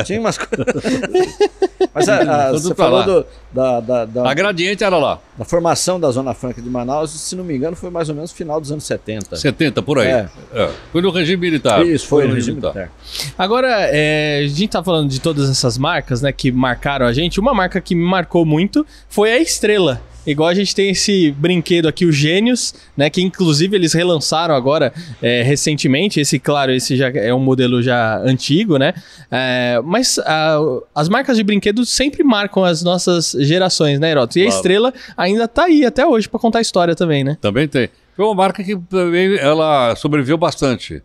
Tinha 0.05 0.21
umas 0.21 0.37
coisas. 0.37 0.67
Mas 1.95 2.09
a- 2.09 2.49
a- 2.49 2.51
Tudo 2.51 2.61
você 2.61 2.75
falou 2.75 3.05
do- 3.05 3.27
da, 3.53 3.81
da, 3.81 4.05
da- 4.05 4.31
A 4.31 4.35
Gradiente 4.35 4.85
era 4.85 4.97
lá, 4.99 5.19
da 5.37 5.45
formação 5.45 5.99
da 5.99 6.11
Zona 6.11 6.35
Franca 6.35 6.61
de 6.61 6.69
Manaus, 6.69 7.11
se 7.11 7.35
não 7.35 7.43
me 7.43 7.57
engano, 7.57 7.75
foi 7.75 7.89
mais 7.91 8.09
ou 8.09 8.15
menos 8.15 8.31
final 8.31 8.61
dos 8.61 8.71
anos 8.71 8.85
70. 8.85 9.37
70 9.37 9.83
por 9.83 9.99
aí. 9.99 10.09
É. 10.09 10.29
É. 10.55 10.71
Foi 10.93 11.01
no 11.01 11.11
regime 11.11 11.39
militar. 11.41 11.85
Isso, 11.87 12.07
foi 12.07 12.27
no 12.29 12.35
regime 12.35 12.61
militar. 12.61 12.91
Agora, 13.39 13.69
é, 13.91 14.43
a 14.45 14.47
gente 14.49 14.69
tá 14.69 14.85
falando 14.85 15.09
de 15.09 15.21
todas 15.21 15.49
essas 15.49 15.79
marcas, 15.79 16.21
né, 16.21 16.31
que 16.33 16.53
marcaram 16.53 17.07
a 17.07 17.13
gente. 17.13 17.41
Uma 17.41 17.55
marca 17.55 17.81
que 17.81 17.95
me 17.95 18.05
marcou 18.05 18.45
muito 18.45 18.87
foi 19.09 19.33
a 19.33 19.39
Estrela. 19.39 20.01
Igual 20.27 20.49
a 20.51 20.55
gente 20.55 20.75
tem 20.75 20.91
esse 20.91 21.31
brinquedo 21.33 21.89
aqui, 21.89 22.05
o 22.05 22.13
Gênios, 22.13 22.75
né? 22.97 23.09
Que 23.09 23.23
inclusive 23.23 23.75
eles 23.75 23.93
relançaram 23.95 24.55
agora 24.55 24.93
é, 25.23 25.43
recentemente. 25.43 26.21
Esse, 26.21 26.39
claro, 26.39 26.71
esse 26.73 26.97
já 26.97 27.09
é 27.09 27.33
um 27.33 27.39
modelo 27.41 27.83
já 27.83 28.19
antigo, 28.19 28.77
né? 28.77 28.93
É, 29.31 29.81
mas 29.85 30.19
ah, 30.19 30.59
as 30.95 31.09
marcas 31.09 31.37
de 31.39 31.43
brinquedos 31.45 31.89
sempre 31.89 32.23
marcam 32.23 32.63
as 32.65 32.83
nossas 32.83 33.35
gerações, 33.41 33.99
né, 33.99 34.11
Heroto? 34.11 34.39
E 34.39 34.43
a 34.43 34.45
Claro. 34.45 34.57
Estrela 34.57 34.95
ainda 35.17 35.49
tá 35.49 35.65
aí 35.65 35.85
até 35.85 36.07
hoje 36.07 36.29
pra 36.29 36.39
contar 36.39 36.59
a 36.59 36.63
história 36.63 36.95
também, 36.95 37.25
né? 37.25 37.39
Também 37.41 37.67
tem. 37.67 37.89
Foi 38.15 38.25
uma 38.27 38.35
marca 38.35 38.63
que 38.63 38.77
também 38.77 39.37
ela 39.39 39.95
sobreviveu 39.97 40.37
bastante. 40.37 41.03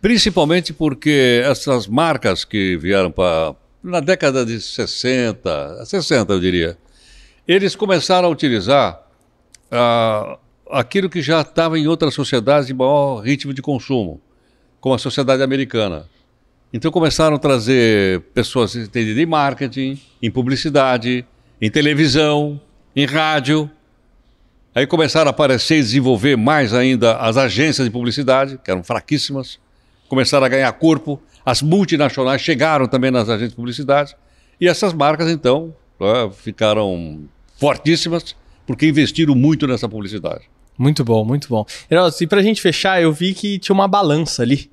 Principalmente 0.00 0.72
porque 0.72 1.42
essas 1.44 1.86
marcas 1.86 2.44
que 2.44 2.76
vieram 2.76 3.10
para. 3.10 3.54
na 3.82 4.00
década 4.00 4.44
de 4.46 4.60
60, 4.60 5.84
60 5.84 6.32
eu 6.32 6.40
diria, 6.40 6.76
eles 7.46 7.76
começaram 7.76 8.28
a 8.28 8.30
utilizar 8.30 9.00
ah, 9.70 10.38
aquilo 10.70 11.08
que 11.10 11.20
já 11.20 11.40
estava 11.42 11.78
em 11.78 11.86
outras 11.86 12.14
sociedades 12.14 12.66
de 12.66 12.74
maior 12.74 13.20
ritmo 13.20 13.52
de 13.52 13.60
consumo, 13.60 14.20
como 14.80 14.94
a 14.94 14.98
sociedade 14.98 15.42
americana. 15.42 16.08
Então 16.72 16.90
começaram 16.90 17.36
a 17.36 17.38
trazer 17.38 18.20
pessoas 18.34 18.74
entendidas 18.74 19.22
em 19.22 19.26
marketing, 19.26 20.00
em 20.20 20.30
publicidade, 20.30 21.24
em 21.60 21.70
televisão, 21.70 22.60
em 22.96 23.06
rádio. 23.06 23.70
Aí 24.74 24.86
começaram 24.86 25.28
a 25.28 25.30
aparecer 25.30 25.78
e 25.78 25.82
desenvolver 25.82 26.36
mais 26.36 26.74
ainda 26.74 27.16
as 27.18 27.36
agências 27.36 27.86
de 27.86 27.92
publicidade, 27.92 28.58
que 28.58 28.70
eram 28.70 28.82
fraquíssimas. 28.82 29.60
Começaram 30.08 30.44
a 30.44 30.48
ganhar 30.48 30.72
corpo. 30.72 31.22
As 31.46 31.62
multinacionais 31.62 32.40
chegaram 32.40 32.88
também 32.88 33.10
nas 33.10 33.28
agências 33.28 33.50
de 33.50 33.56
publicidade. 33.56 34.16
E 34.60 34.66
essas 34.66 34.92
marcas, 34.92 35.30
então, 35.30 35.72
né, 36.00 36.30
ficaram 36.32 37.28
fortíssimas, 37.64 38.36
porque 38.66 38.86
investiram 38.86 39.34
muito 39.34 39.66
nessa 39.66 39.88
publicidade. 39.88 40.42
Muito 40.76 41.04
bom, 41.04 41.24
muito 41.24 41.48
bom. 41.48 41.64
E 42.20 42.26
pra 42.26 42.42
gente 42.42 42.60
fechar, 42.60 43.00
eu 43.00 43.12
vi 43.12 43.32
que 43.32 43.58
tinha 43.58 43.74
uma 43.74 43.88
balança 43.88 44.42
ali. 44.42 44.70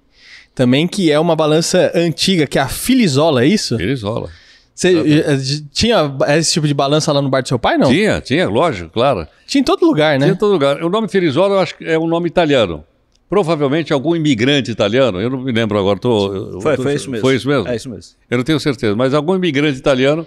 Também 0.53 0.87
que 0.87 1.11
é 1.11 1.19
uma 1.19 1.35
balança 1.35 1.91
antiga, 1.95 2.45
que 2.45 2.59
é 2.59 2.61
a 2.61 2.67
Filizola, 2.67 3.43
é 3.43 3.47
isso? 3.47 3.77
Rolam. 4.03 4.29
Você 4.73 4.97
eh, 4.97 5.37
tinha 5.71 6.11
esse 6.37 6.53
tipo 6.53 6.67
de 6.67 6.73
balança 6.73 7.11
lá 7.11 7.21
no 7.21 7.29
bar 7.29 7.41
do 7.41 7.47
seu 7.47 7.59
pai, 7.59 7.77
não? 7.77 7.89
Tinha, 7.89 8.19
tinha, 8.19 8.49
lógico, 8.49 8.89
claro. 8.89 9.27
Tinha 9.45 9.61
em 9.61 9.63
todo 9.63 9.85
lugar, 9.85 10.17
né? 10.17 10.25
Tinha 10.25 10.33
em 10.33 10.37
todo 10.37 10.51
lugar. 10.51 10.83
O 10.83 10.89
nome 10.89 11.07
Ferizola 11.07 11.55
eu 11.55 11.59
acho 11.59 11.77
que 11.77 11.85
é 11.85 11.99
um 11.99 12.07
nome 12.07 12.27
italiano. 12.27 12.83
Provavelmente 13.29 13.93
algum 13.93 14.15
imigrante 14.15 14.71
italiano, 14.71 15.21
eu 15.21 15.29
não 15.29 15.39
me 15.41 15.51
lembro 15.51 15.77
agora. 15.77 15.99
Tô, 15.99 16.33
eu 16.33 16.61
Foi, 16.61 16.75
tô- 16.75 16.83
foi 16.83 16.95
isso 16.95 17.09
mesmo. 17.09 17.21
Foi 17.21 17.35
isso 17.35 17.47
mesmo? 17.47 17.67
É 17.67 17.75
isso 17.75 17.89
mesmo. 17.89 18.15
Eu 18.29 18.37
não 18.37 18.43
tenho 18.43 18.59
certeza, 18.59 18.95
mas 18.95 19.13
algum 19.13 19.35
imigrante 19.35 19.77
italiano, 19.77 20.25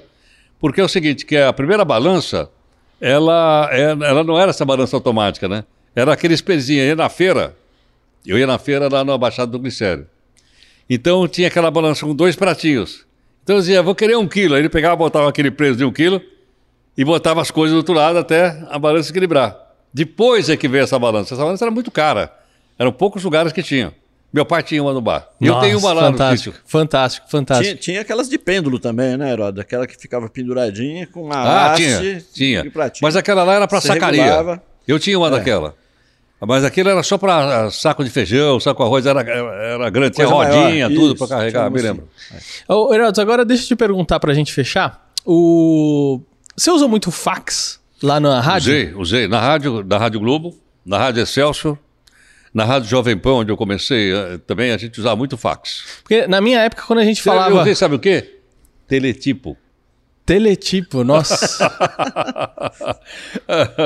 porque 0.65 0.81
é 0.81 0.85
o 0.85 0.89
seguinte, 0.89 1.27
que 1.27 1.37
a 1.37 1.53
primeira 1.53 1.85
balança, 1.85 2.49
ela, 2.99 3.69
é- 3.71 3.91
ela 3.91 4.25
não 4.25 4.41
era 4.41 4.49
essa 4.49 4.65
balança 4.65 4.97
automática, 4.97 5.47
né? 5.47 5.63
Era 5.95 6.15
aqueles 6.15 6.41
pezinhos, 6.41 6.87
ia 6.87 6.97
na 6.97 7.11
feira, 7.11 7.55
eu 8.27 8.39
ia 8.39 8.47
na 8.47 8.57
feira 8.57 8.89
lá 8.91 9.05
na 9.05 9.19
Baixada 9.19 9.53
do 9.53 9.59
Glicério. 9.59 10.07
Então 10.89 11.29
tinha 11.29 11.49
aquela 11.49 11.71
balança 11.71 12.07
com 12.07 12.15
dois 12.15 12.35
pratinhos. 12.35 13.05
Então 13.43 13.57
eu 13.57 13.61
dizia, 13.61 13.83
vou 13.83 13.95
querer 13.95 14.17
um 14.17 14.27
quilo. 14.27 14.55
Aí 14.55 14.63
ele 14.63 14.71
pegava, 14.71 14.97
botava 14.97 15.29
aquele 15.29 15.51
preço 15.51 15.77
de 15.77 15.85
um 15.85 15.93
quilo 15.93 16.19
e 16.97 17.05
botava 17.05 17.43
as 17.43 17.51
coisas 17.51 17.75
do 17.75 17.77
outro 17.77 17.93
lado 17.93 18.19
até 18.19 18.65
a 18.71 18.79
balança 18.79 19.11
equilibrar. 19.11 19.55
Depois 19.93 20.49
é 20.49 20.57
que 20.57 20.67
veio 20.67 20.85
essa 20.85 20.99
balança. 20.99 21.35
Essa 21.35 21.45
balança 21.45 21.63
era 21.63 21.71
muito 21.71 21.91
cara. 21.91 22.33
Eram 22.79 22.91
poucos 22.91 23.23
lugares 23.23 23.53
que 23.53 23.63
tinham. 23.63 23.93
Meu 24.35 24.45
pai 24.45 24.65
tinha 24.65 24.83
uma 24.83 24.93
no 24.93 25.01
bar. 25.01 25.29
E 25.41 25.47
eu 25.47 25.53
Nossa, 25.55 25.65
tenho 25.65 25.79
uma 25.79 25.93
lá 25.93 26.11
no 26.11 26.19
fantástico, 26.19 26.57
sítio. 26.57 26.69
fantástico, 26.69 27.31
fantástico. 27.31 27.69
Tinha, 27.69 27.77
tinha 27.77 28.01
aquelas 28.01 28.29
de 28.29 28.37
pêndulo 28.37 28.81
também, 28.81 29.17
né, 29.17 29.31
Heródoto? 29.31 29.61
Aquela 29.61 29.87
que 29.87 29.97
ficava 29.97 30.29
penduradinha 30.29 31.07
com 31.07 31.23
uma 31.23 31.37
Ah, 31.37 31.71
haste 31.71 31.85
tinha, 32.35 32.63
tinha. 32.63 32.73
Mas 33.01 33.15
aquela 33.15 33.45
lá 33.45 33.55
era 33.55 33.69
para 33.69 33.81
sacaria. 33.81 34.25
regulava. 34.25 34.61
Eu 34.89 34.99
tinha 34.99 35.17
uma 35.17 35.31
daquela. 35.31 35.77
Mas 36.41 36.65
aquilo 36.65 36.91
era 36.91 37.01
só 37.05 37.17
para 37.17 37.71
saco 37.71 38.03
de 38.03 38.11
feijão, 38.11 38.59
saco 38.59 38.83
de 38.83 38.89
arroz, 38.89 39.07
era, 39.07 39.21
era 39.21 39.89
grande, 39.89 40.17
tinha 40.17 40.27
rodinha, 40.27 40.89
maior. 40.89 41.01
tudo 41.01 41.17
para 41.17 41.29
carregar, 41.29 41.71
me 41.71 41.81
lembro. 41.81 42.09
Ô, 42.69 42.93
Heroto, 42.93 43.21
agora 43.21 43.45
deixa 43.45 43.63
eu 43.63 43.69
te 43.69 43.77
perguntar 43.77 44.19
pra 44.19 44.35
gente 44.35 44.53
fechar. 44.53 45.11
O... 45.25 46.21
Você 46.57 46.73
usou 46.73 46.89
muito 46.89 47.13
fax 47.13 47.81
lá 48.03 48.19
na 48.19 48.41
rádio? 48.41 48.73
Usei, 48.73 48.95
usei. 48.95 49.29
Na 49.29 49.41
rádio, 49.41 49.85
na 49.85 49.97
rádio 49.97 50.19
Globo, 50.19 50.59
na 50.85 50.99
rádio 50.99 51.23
Excelsior, 51.23 51.79
na 52.55 52.65
rádio 52.65 52.89
Jovem 52.89 53.17
Pan, 53.19 53.33
onde 53.33 53.51
eu 53.53 53.57
comecei, 53.57 54.15
eh, 54.15 54.39
também 54.47 54.71
a 54.73 54.77
gente 54.79 54.99
usava 55.01 55.17
muito 55.17 55.37
fax. 55.37 55.99
Porque 56.03 56.27
na 56.27 56.41
minha 56.41 56.61
época, 56.61 56.85
quando 56.87 57.01
a 57.01 57.05
gente 57.05 57.19
Eu 57.19 57.25
falava 57.25 57.61
usei, 57.61 57.75
sabe 57.75 57.97
o 57.97 57.99
quê? 57.99 58.39
Teletipo. 58.89 59.57
teletipo, 60.25 61.05
nossa. 61.05 61.37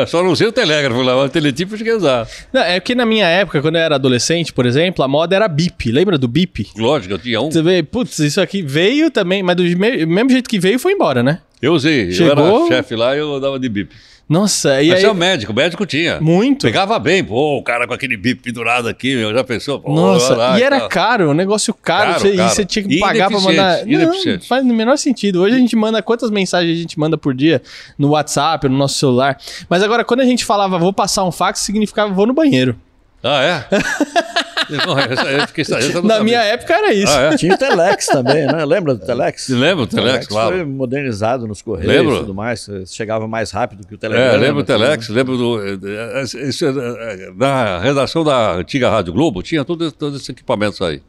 Só 0.07 0.23
não 0.23 0.31
usei 0.31 0.47
o 0.47 0.53
telégrafo 0.53 1.03
lá, 1.03 1.17
mas 1.17 1.27
o 1.27 1.33
teletipo 1.33 1.75
eu 1.75 1.79
cheguei 1.79 1.93
a 1.93 1.97
usar. 1.97 2.29
Não, 2.53 2.63
é 2.63 2.79
porque 2.81 2.95
na 2.95 3.05
minha 3.07 3.27
época, 3.27 3.61
quando 3.61 3.75
eu 3.77 3.81
era 3.81 3.95
adolescente, 3.97 4.53
por 4.53 4.67
exemplo, 4.67 5.05
a 5.05 5.09
moda 5.09 5.35
era 5.35 5.49
bip. 5.49 5.91
Lembra 5.91 6.17
do 6.19 6.29
bip? 6.29 6.69
Lógico, 6.77 7.15
eu 7.15 7.19
tinha 7.19 7.41
um. 7.41 7.51
Você 7.51 7.63
vê, 7.63 7.83
putz, 7.83 8.19
isso 8.21 8.41
aqui 8.41 8.63
veio 8.63 9.11
também, 9.11 9.43
mas 9.43 9.57
do 9.57 9.63
me- 9.65 10.07
mesmo 10.07 10.31
jeito 10.31 10.49
que 10.49 10.59
veio, 10.59 10.79
foi 10.79 10.93
embora, 10.93 11.23
né? 11.23 11.41
Eu 11.61 11.73
usei. 11.73 12.09
Eu 12.09 12.13
Chegou- 12.13 12.67
era 12.69 12.77
chefe 12.77 12.95
lá 12.95 13.17
e 13.17 13.19
eu 13.19 13.41
dava 13.41 13.59
de 13.59 13.69
bip. 13.69 13.95
Nossa, 14.29 14.83
e 14.83 14.89
Mas 14.91 14.99
aí... 14.99 15.05
é 15.07 15.11
o 15.11 15.15
médico, 15.15 15.53
o 15.53 15.55
médico 15.55 15.87
tinha. 15.87 16.21
Muito. 16.21 16.67
Pegava 16.67 16.99
bem, 16.99 17.25
pô, 17.25 17.57
o 17.57 17.63
cara 17.63 17.87
com 17.87 17.95
aquele 17.95 18.15
bip 18.15 18.43
pendurado 18.43 18.87
aqui, 18.87 19.17
meu, 19.17 19.33
já 19.33 19.43
pensou? 19.43 19.81
Pô, 19.81 19.95
Nossa, 19.95 20.37
lá 20.37 20.59
e 20.59 20.63
era 20.63 20.81
tal. 20.81 20.89
caro, 20.91 21.31
um 21.31 21.35
negócio 21.35 21.73
caro, 21.73 22.13
Caro, 22.13 22.21
caro. 22.25 22.35
e 22.35 22.55
você 22.55 22.65
tinha 22.65 22.87
que 22.87 22.99
pagar 22.99 23.31
pra 23.31 23.41
mandar. 23.41 23.87
Não, 23.87 24.13
faz 24.47 24.63
o 24.63 24.67
menor 24.67 24.99
sentido. 24.99 25.41
Hoje 25.41 25.55
a 25.55 25.59
gente 25.59 25.75
manda 25.75 26.03
quantas 26.03 26.31
mensagens 26.31 26.77
a 26.77 26.81
gente 26.81 26.99
manda 26.99 27.17
por 27.17 27.33
dia 27.35 27.63
no 27.97 28.11
WhatsApp, 28.11 28.69
no 28.69 28.77
nosso 28.77 28.99
celular. 28.99 29.39
Mas 29.69 29.83
agora, 29.83 30.05
quando 30.05 30.21
a 30.21 30.27
gente 30.27 30.45
falava 30.45 30.79
vou 30.79 30.93
passar 30.93 31.25
um 31.25 31.33
fax, 31.33 31.61
significava 31.61 32.13
vou 32.13 32.27
no 32.27 32.35
banheiro. 32.35 32.77
Ah, 33.23 33.43
é? 33.43 33.65
não, 34.71 34.99
eu 35.31 35.47
fiquei, 35.47 35.65
eu 35.95 36.03
não 36.03 36.03
Na 36.03 36.23
minha 36.23 36.43
época 36.43 36.75
era 36.75 36.93
isso. 36.93 37.13
Ah, 37.13 37.33
é? 37.33 37.37
Tinha 37.37 37.55
o 37.55 37.59
Telex 37.59 38.07
também, 38.07 38.47
né? 38.47 38.65
Lembra 38.65 38.95
do 38.95 39.05
Telex? 39.05 39.49
Lembro 39.49 39.85
o 39.85 39.87
Telex, 39.87 40.27
claro. 40.27 40.57
foi 40.57 40.65
modernizado 40.65 41.47
nos 41.47 41.63
correios 41.63 41.93
Lembro. 41.93 42.17
e 42.17 42.19
tudo 42.21 42.35
mais. 42.35 42.69
Chegava 42.87 43.27
mais 43.27 43.51
rápido 43.51 43.87
que 43.87 43.95
o 43.95 43.99
Telegram. 43.99 44.27
É, 44.27 44.37
lembro 44.37 44.61
o 44.61 44.65
tudo, 44.65 44.79
Telex, 44.79 45.09
né? 45.09 45.15
lembro 45.15 45.37
do. 45.37 45.61
eh, 45.67 45.79
eh, 45.87 46.49
isso, 46.49 46.65
eh, 46.67 47.33
na 47.37 47.79
redação 47.79 48.23
da 48.25 48.55
antiga 48.57 48.91
Rádio 48.91 49.13
Globo, 49.13 49.43
tinha 49.43 49.65
todo- 49.65 49.91
todos 49.93 50.17
esses 50.17 50.29
equipamentos 50.29 50.81
aí. 50.83 51.01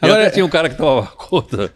Agora- 0.00 0.20
e 0.20 0.22
até 0.26 0.34
tinha 0.34 0.44
um 0.44 0.48
cara 0.50 0.68
que 0.68 0.76
tomava 0.76 1.06
conta, 1.16 1.72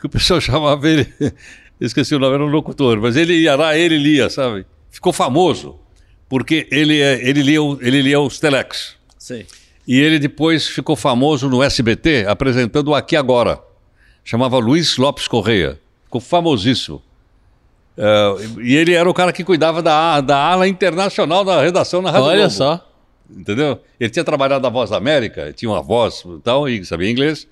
que 0.00 0.06
o 0.06 0.08
pessoal 0.08 0.40
chamava 0.40 0.88
ele, 0.88 1.06
esqueci 1.80 2.14
o 2.14 2.18
nome, 2.18 2.34
era 2.34 2.44
um 2.44 2.48
locutor, 2.48 3.00
mas 3.00 3.16
ele 3.16 3.34
ia 3.34 3.54
lá, 3.56 3.76
ele 3.76 3.96
lia, 3.98 4.28
sabe? 4.30 4.66
Ficou 4.90 5.12
famoso, 5.12 5.78
porque 6.28 6.66
ele, 6.70 7.00
eh, 7.00 7.20
ele, 7.28 7.42
lia, 7.42 7.60
ele 7.80 8.02
lia 8.02 8.20
os 8.20 8.38
Telex. 8.40 8.96
Sim. 9.18 9.44
E 9.86 9.98
ele 10.00 10.18
depois 10.18 10.66
ficou 10.68 10.94
famoso 10.96 11.48
no 11.48 11.62
SBT 11.62 12.26
apresentando 12.28 12.88
o 12.88 12.94
Aqui 12.94 13.16
Agora. 13.16 13.60
Chamava 14.24 14.58
Luiz 14.58 14.96
Lopes 14.96 15.26
Correia. 15.26 15.80
Ficou 16.04 16.20
famosíssimo. 16.20 17.02
É, 17.96 18.34
e 18.62 18.76
ele 18.76 18.92
era 18.94 19.08
o 19.08 19.14
cara 19.14 19.32
que 19.32 19.42
cuidava 19.44 19.82
da, 19.82 20.20
da 20.20 20.36
ala 20.38 20.68
internacional 20.68 21.44
da 21.44 21.60
redação 21.62 22.00
na 22.00 22.10
Rádio 22.10 22.26
Olha 22.26 22.38
Globo. 22.40 22.52
só. 22.54 22.86
Entendeu? 23.30 23.78
Ele 23.98 24.10
tinha 24.10 24.24
trabalhado 24.24 24.62
na 24.62 24.68
Voz 24.68 24.90
da 24.90 24.96
América, 24.96 25.52
tinha 25.52 25.70
uma 25.70 25.82
voz 25.82 26.24
e 26.26 26.40
tal, 26.42 26.68
e 26.68 26.84
sabia 26.84 27.10
inglês. 27.10 27.46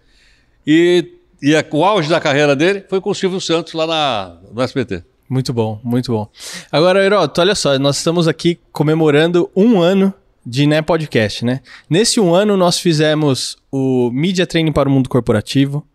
E, 0.67 1.05
e 1.43 1.55
a- 1.55 1.65
o 1.71 1.85
auge 1.85 2.09
da 2.09 2.21
carreira 2.21 2.55
dele 2.57 2.85
foi 2.89 3.01
com 3.01 3.11
o 3.11 3.15
Silvio 3.15 3.41
Santos 3.41 3.73
lá 3.75 3.87
na, 3.87 4.37
no 4.53 4.61
SBT. 4.63 5.05
Muito 5.29 5.53
bom, 5.53 5.79
muito 5.85 6.11
bom. 6.13 6.29
Agora, 6.73 7.05
Heroto, 7.05 7.41
olha 7.41 7.55
só, 7.55 7.79
nós 7.79 7.99
estamos 7.99 8.27
aqui 8.27 8.59
comemorando 8.73 9.51
um 9.55 9.81
ano 9.81 10.13
de 10.45 10.67
Né 10.67 10.83
Podcast, 10.83 11.45
né? 11.45 11.61
Nesse 11.89 12.21
um 12.21 12.35
ano, 12.35 12.57
nós 12.57 12.79
fizemos 12.79 13.57
o 13.71 14.11
Media 14.13 14.47
Training 14.47 14.73
para 14.73 14.89
o 14.89 14.93
Mundo 14.93 15.09
Corporativo, 15.09 15.87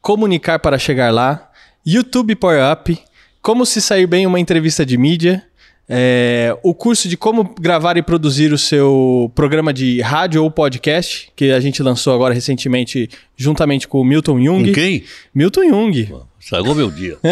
Comunicar 0.00 0.58
para 0.58 0.78
Chegar 0.78 1.12
Lá, 1.12 1.50
YouTube 1.86 2.34
Power 2.34 2.72
Up, 2.72 2.98
Como 3.42 3.64
se 3.64 3.80
sair 3.80 4.06
bem 4.06 4.24
em 4.24 4.26
uma 4.26 4.40
entrevista 4.40 4.84
de 4.84 4.96
mídia, 4.96 5.44
é, 5.88 6.56
o 6.62 6.72
curso 6.72 7.08
de 7.08 7.16
como 7.16 7.54
gravar 7.58 7.96
e 7.96 8.02
produzir 8.02 8.52
o 8.52 8.58
seu 8.58 9.32
programa 9.34 9.72
de 9.72 10.00
rádio 10.00 10.42
ou 10.42 10.50
podcast, 10.50 11.32
que 11.34 11.50
a 11.50 11.58
gente 11.58 11.82
lançou 11.82 12.14
agora 12.14 12.32
recentemente, 12.32 13.08
juntamente 13.36 13.88
com 13.88 14.00
o 14.00 14.04
Milton 14.04 14.40
Jung. 14.40 14.68
Com 14.68 14.72
quem? 14.72 15.04
Milton 15.34 15.68
Jung. 15.68 16.14
Estragou 16.38 16.74
meu 16.74 16.90
dia. 16.90 17.18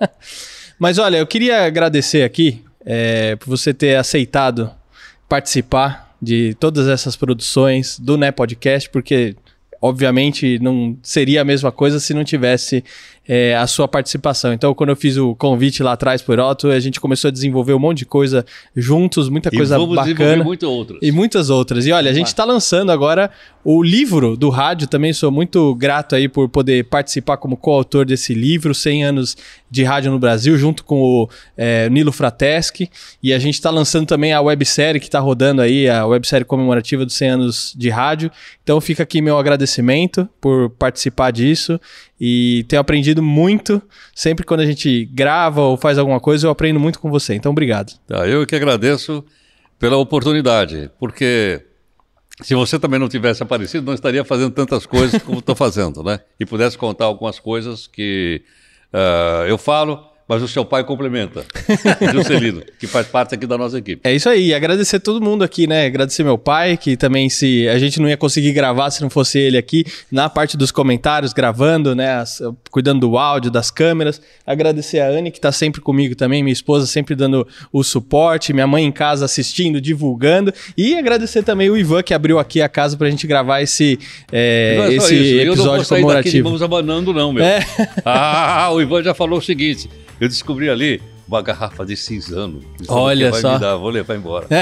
Mas 0.76 0.98
olha, 0.98 1.18
eu 1.18 1.26
queria 1.26 1.66
agradecer 1.66 2.24
aqui 2.24 2.64
é, 2.84 3.36
por 3.36 3.48
você 3.48 3.72
ter 3.74 3.96
aceitado 3.96 4.70
participar 5.30 6.12
de 6.20 6.54
todas 6.58 6.88
essas 6.88 7.14
produções 7.14 7.96
do 8.00 8.16
Né 8.16 8.32
Podcast, 8.32 8.90
porque 8.90 9.36
obviamente 9.80 10.58
não 10.58 10.98
seria 11.04 11.40
a 11.40 11.44
mesma 11.44 11.70
coisa 11.70 12.00
se 12.00 12.12
não 12.12 12.24
tivesse 12.24 12.84
é, 13.32 13.54
a 13.54 13.64
sua 13.68 13.86
participação. 13.86 14.52
Então, 14.52 14.74
quando 14.74 14.90
eu 14.90 14.96
fiz 14.96 15.16
o 15.16 15.36
convite 15.36 15.84
lá 15.84 15.92
atrás 15.92 16.20
por 16.20 16.40
Otto, 16.40 16.66
a 16.66 16.80
gente 16.80 16.98
começou 16.98 17.28
a 17.28 17.30
desenvolver 17.30 17.72
um 17.72 17.78
monte 17.78 17.98
de 17.98 18.06
coisa 18.06 18.44
juntos, 18.74 19.28
muita 19.28 19.52
coisa 19.52 19.76
e 19.76 19.78
vamos 19.78 19.94
bacana. 19.94 20.42
Muitas 20.42 20.68
outras. 20.68 20.98
E 21.00 21.12
muitas 21.12 21.48
outras. 21.48 21.86
E 21.86 21.92
olha, 21.92 22.10
a 22.10 22.12
gente 22.12 22.26
está 22.26 22.44
lançando 22.44 22.90
agora 22.90 23.30
o 23.62 23.84
livro 23.84 24.36
do 24.36 24.48
rádio. 24.48 24.88
Também 24.88 25.12
sou 25.12 25.30
muito 25.30 25.72
grato 25.76 26.16
aí 26.16 26.28
por 26.28 26.48
poder 26.48 26.86
participar 26.86 27.36
como 27.36 27.56
coautor 27.56 28.04
desse 28.04 28.34
livro, 28.34 28.74
100 28.74 29.04
anos 29.04 29.36
de 29.70 29.84
rádio 29.84 30.10
no 30.10 30.18
Brasil, 30.18 30.58
junto 30.58 30.82
com 30.82 31.00
o 31.00 31.28
é, 31.56 31.88
Nilo 31.88 32.10
Frateschi. 32.10 32.90
E 33.22 33.32
a 33.32 33.38
gente 33.38 33.54
está 33.54 33.70
lançando 33.70 34.08
também 34.08 34.32
a 34.32 34.40
websérie 34.40 35.00
que 35.00 35.06
está 35.06 35.20
rodando 35.20 35.62
aí, 35.62 35.88
a 35.88 36.04
websérie 36.04 36.44
comemorativa 36.44 37.06
dos 37.06 37.14
100 37.14 37.28
anos 37.28 37.74
de 37.76 37.90
rádio. 37.90 38.28
Então 38.64 38.80
fica 38.80 39.04
aqui 39.04 39.22
meu 39.22 39.38
agradecimento 39.38 40.28
por 40.40 40.68
participar 40.70 41.30
disso 41.30 41.80
e 42.20 42.64
tenho 42.68 42.80
aprendido 42.80 43.22
muito. 43.22 43.80
Sempre 44.14 44.44
quando 44.44 44.60
a 44.60 44.66
gente 44.66 45.06
grava 45.06 45.62
ou 45.62 45.76
faz 45.76 45.96
alguma 45.96 46.20
coisa, 46.20 46.46
eu 46.46 46.50
aprendo 46.50 46.78
muito 46.78 46.98
com 46.98 47.10
você. 47.10 47.34
Então, 47.34 47.52
obrigado. 47.52 47.98
Tá, 48.06 48.28
eu 48.28 48.46
que 48.46 48.54
agradeço 48.54 49.24
pela 49.78 49.96
oportunidade, 49.96 50.90
porque 50.98 51.64
se 52.42 52.54
você 52.54 52.78
também 52.78 53.00
não 53.00 53.08
tivesse 53.08 53.42
aparecido, 53.42 53.86
não 53.86 53.94
estaria 53.94 54.24
fazendo 54.24 54.50
tantas 54.50 54.84
coisas 54.84 55.22
como 55.22 55.38
estou 55.38 55.54
fazendo, 55.54 56.02
né? 56.02 56.20
E 56.38 56.44
pudesse 56.44 56.76
contar 56.76 57.06
algumas 57.06 57.38
coisas 57.38 57.86
que 57.86 58.42
uh, 58.92 59.46
eu 59.46 59.56
falo 59.56 60.09
mas 60.30 60.44
o 60.44 60.46
seu 60.46 60.64
pai 60.64 60.84
complementa. 60.84 61.44
Juscelino, 62.14 62.62
que 62.78 62.86
faz 62.86 63.08
parte 63.08 63.34
aqui 63.34 63.48
da 63.48 63.58
nossa 63.58 63.76
equipe. 63.78 64.00
É 64.04 64.14
isso 64.14 64.28
aí. 64.28 64.50
E 64.50 64.54
agradecer 64.54 65.00
todo 65.00 65.20
mundo 65.20 65.42
aqui, 65.42 65.66
né? 65.66 65.86
Agradecer 65.86 66.22
meu 66.22 66.38
pai, 66.38 66.76
que 66.76 66.96
também 66.96 67.28
se 67.28 67.68
a 67.68 67.76
gente 67.80 68.00
não 68.00 68.08
ia 68.08 68.16
conseguir 68.16 68.52
gravar 68.52 68.92
se 68.92 69.02
não 69.02 69.10
fosse 69.10 69.40
ele 69.40 69.58
aqui, 69.58 69.84
na 70.08 70.30
parte 70.30 70.56
dos 70.56 70.70
comentários, 70.70 71.32
gravando, 71.32 71.96
né? 71.96 72.12
As, 72.12 72.40
cuidando 72.70 73.00
do 73.00 73.18
áudio, 73.18 73.50
das 73.50 73.72
câmeras. 73.72 74.22
Agradecer 74.46 75.00
a 75.00 75.08
Anne, 75.08 75.32
que 75.32 75.38
está 75.38 75.50
sempre 75.50 75.80
comigo 75.80 76.14
também, 76.14 76.44
minha 76.44 76.52
esposa 76.52 76.86
sempre 76.86 77.16
dando 77.16 77.44
o 77.72 77.82
suporte, 77.82 78.52
minha 78.52 78.68
mãe 78.68 78.84
em 78.84 78.92
casa 78.92 79.24
assistindo, 79.24 79.80
divulgando. 79.80 80.54
E 80.76 80.96
agradecer 80.96 81.42
também 81.42 81.70
o 81.70 81.76
Ivan, 81.76 82.04
que 82.04 82.14
abriu 82.14 82.38
aqui 82.38 82.62
a 82.62 82.68
casa 82.68 82.96
para 82.96 83.08
a 83.08 83.10
gente 83.10 83.26
gravar 83.26 83.62
esse, 83.62 83.98
é, 84.30 84.76
é 84.78 84.94
esse 84.94 85.12
episódio 85.12 85.40
eu 85.40 85.56
não 85.56 85.64
vou 85.74 85.84
sair 85.84 86.02
comemorativo. 86.02 86.14
Daqui 86.14 86.30
de 86.36 86.42
mãos 86.44 86.62
abanando, 86.62 87.12
não, 87.12 87.32
meu. 87.32 87.44
É. 87.44 87.66
ah, 88.06 88.70
o 88.72 88.80
Ivan 88.80 89.02
já 89.02 89.12
falou 89.12 89.40
o 89.40 89.42
seguinte. 89.42 89.90
Eu 90.20 90.28
descobri 90.28 90.68
ali 90.68 91.00
uma 91.26 91.40
garrafa 91.40 91.86
de 91.86 91.96
cinzano. 91.96 92.62
Olha 92.86 93.32
só. 93.32 93.56
Dar, 93.56 93.76
vou 93.76 93.88
levar 93.88 94.16
embora. 94.16 94.46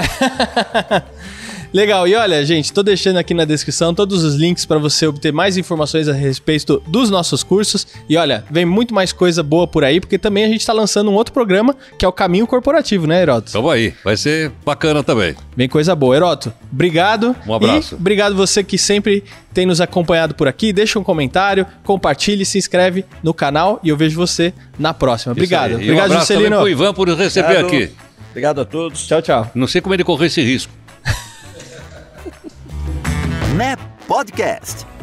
Legal, 1.72 2.08
e 2.08 2.14
olha, 2.14 2.44
gente, 2.44 2.72
tô 2.72 2.82
deixando 2.82 3.18
aqui 3.18 3.34
na 3.34 3.44
descrição 3.44 3.92
todos 3.94 4.24
os 4.24 4.34
links 4.34 4.64
para 4.64 4.78
você 4.78 5.06
obter 5.06 5.32
mais 5.32 5.56
informações 5.56 6.08
a 6.08 6.12
respeito 6.12 6.82
dos 6.86 7.10
nossos 7.10 7.42
cursos. 7.42 7.86
E 8.08 8.16
olha, 8.16 8.44
vem 8.50 8.64
muito 8.64 8.94
mais 8.94 9.12
coisa 9.12 9.42
boa 9.42 9.66
por 9.66 9.84
aí, 9.84 10.00
porque 10.00 10.18
também 10.18 10.44
a 10.44 10.48
gente 10.48 10.64
tá 10.64 10.72
lançando 10.72 11.10
um 11.10 11.14
outro 11.14 11.32
programa 11.32 11.76
que 11.98 12.04
é 12.04 12.08
o 12.08 12.12
Caminho 12.12 12.46
Corporativo, 12.46 13.06
né, 13.06 13.20
Heroto? 13.20 13.52
Tamo 13.52 13.68
aí, 13.68 13.92
vai 14.02 14.16
ser 14.16 14.50
bacana 14.64 15.02
também. 15.02 15.34
Vem 15.56 15.68
coisa 15.68 15.94
boa. 15.94 16.16
Heroto, 16.16 16.52
obrigado. 16.72 17.36
Um 17.46 17.54
abraço. 17.54 17.94
E 17.94 17.98
obrigado 17.98 18.34
você 18.34 18.64
que 18.64 18.78
sempre 18.78 19.22
tem 19.52 19.66
nos 19.66 19.80
acompanhado 19.80 20.34
por 20.34 20.48
aqui. 20.48 20.72
Deixa 20.72 20.98
um 20.98 21.04
comentário, 21.04 21.66
compartilhe, 21.84 22.44
se 22.44 22.56
inscreve 22.56 23.04
no 23.22 23.34
canal 23.34 23.78
e 23.84 23.90
eu 23.90 23.96
vejo 23.96 24.16
você 24.16 24.54
na 24.78 24.94
próxima. 24.94 25.32
Obrigado. 25.32 25.74
Obrigado, 25.74 26.12
um 26.12 26.18
Juscelino. 26.18 26.56
Pro 26.58 26.68
Ivan 26.68 26.94
por 26.94 27.08
receber 27.08 27.60
obrigado. 27.60 27.66
aqui. 27.66 27.90
Obrigado 28.30 28.60
a 28.60 28.64
todos. 28.64 29.06
Tchau, 29.06 29.20
tchau. 29.20 29.50
Não 29.54 29.66
sei 29.66 29.80
como 29.80 29.94
ele 29.94 30.04
correu 30.04 30.26
esse 30.26 30.42
risco. 30.42 30.72
NEP 33.58 33.80
Podcast. 34.06 34.97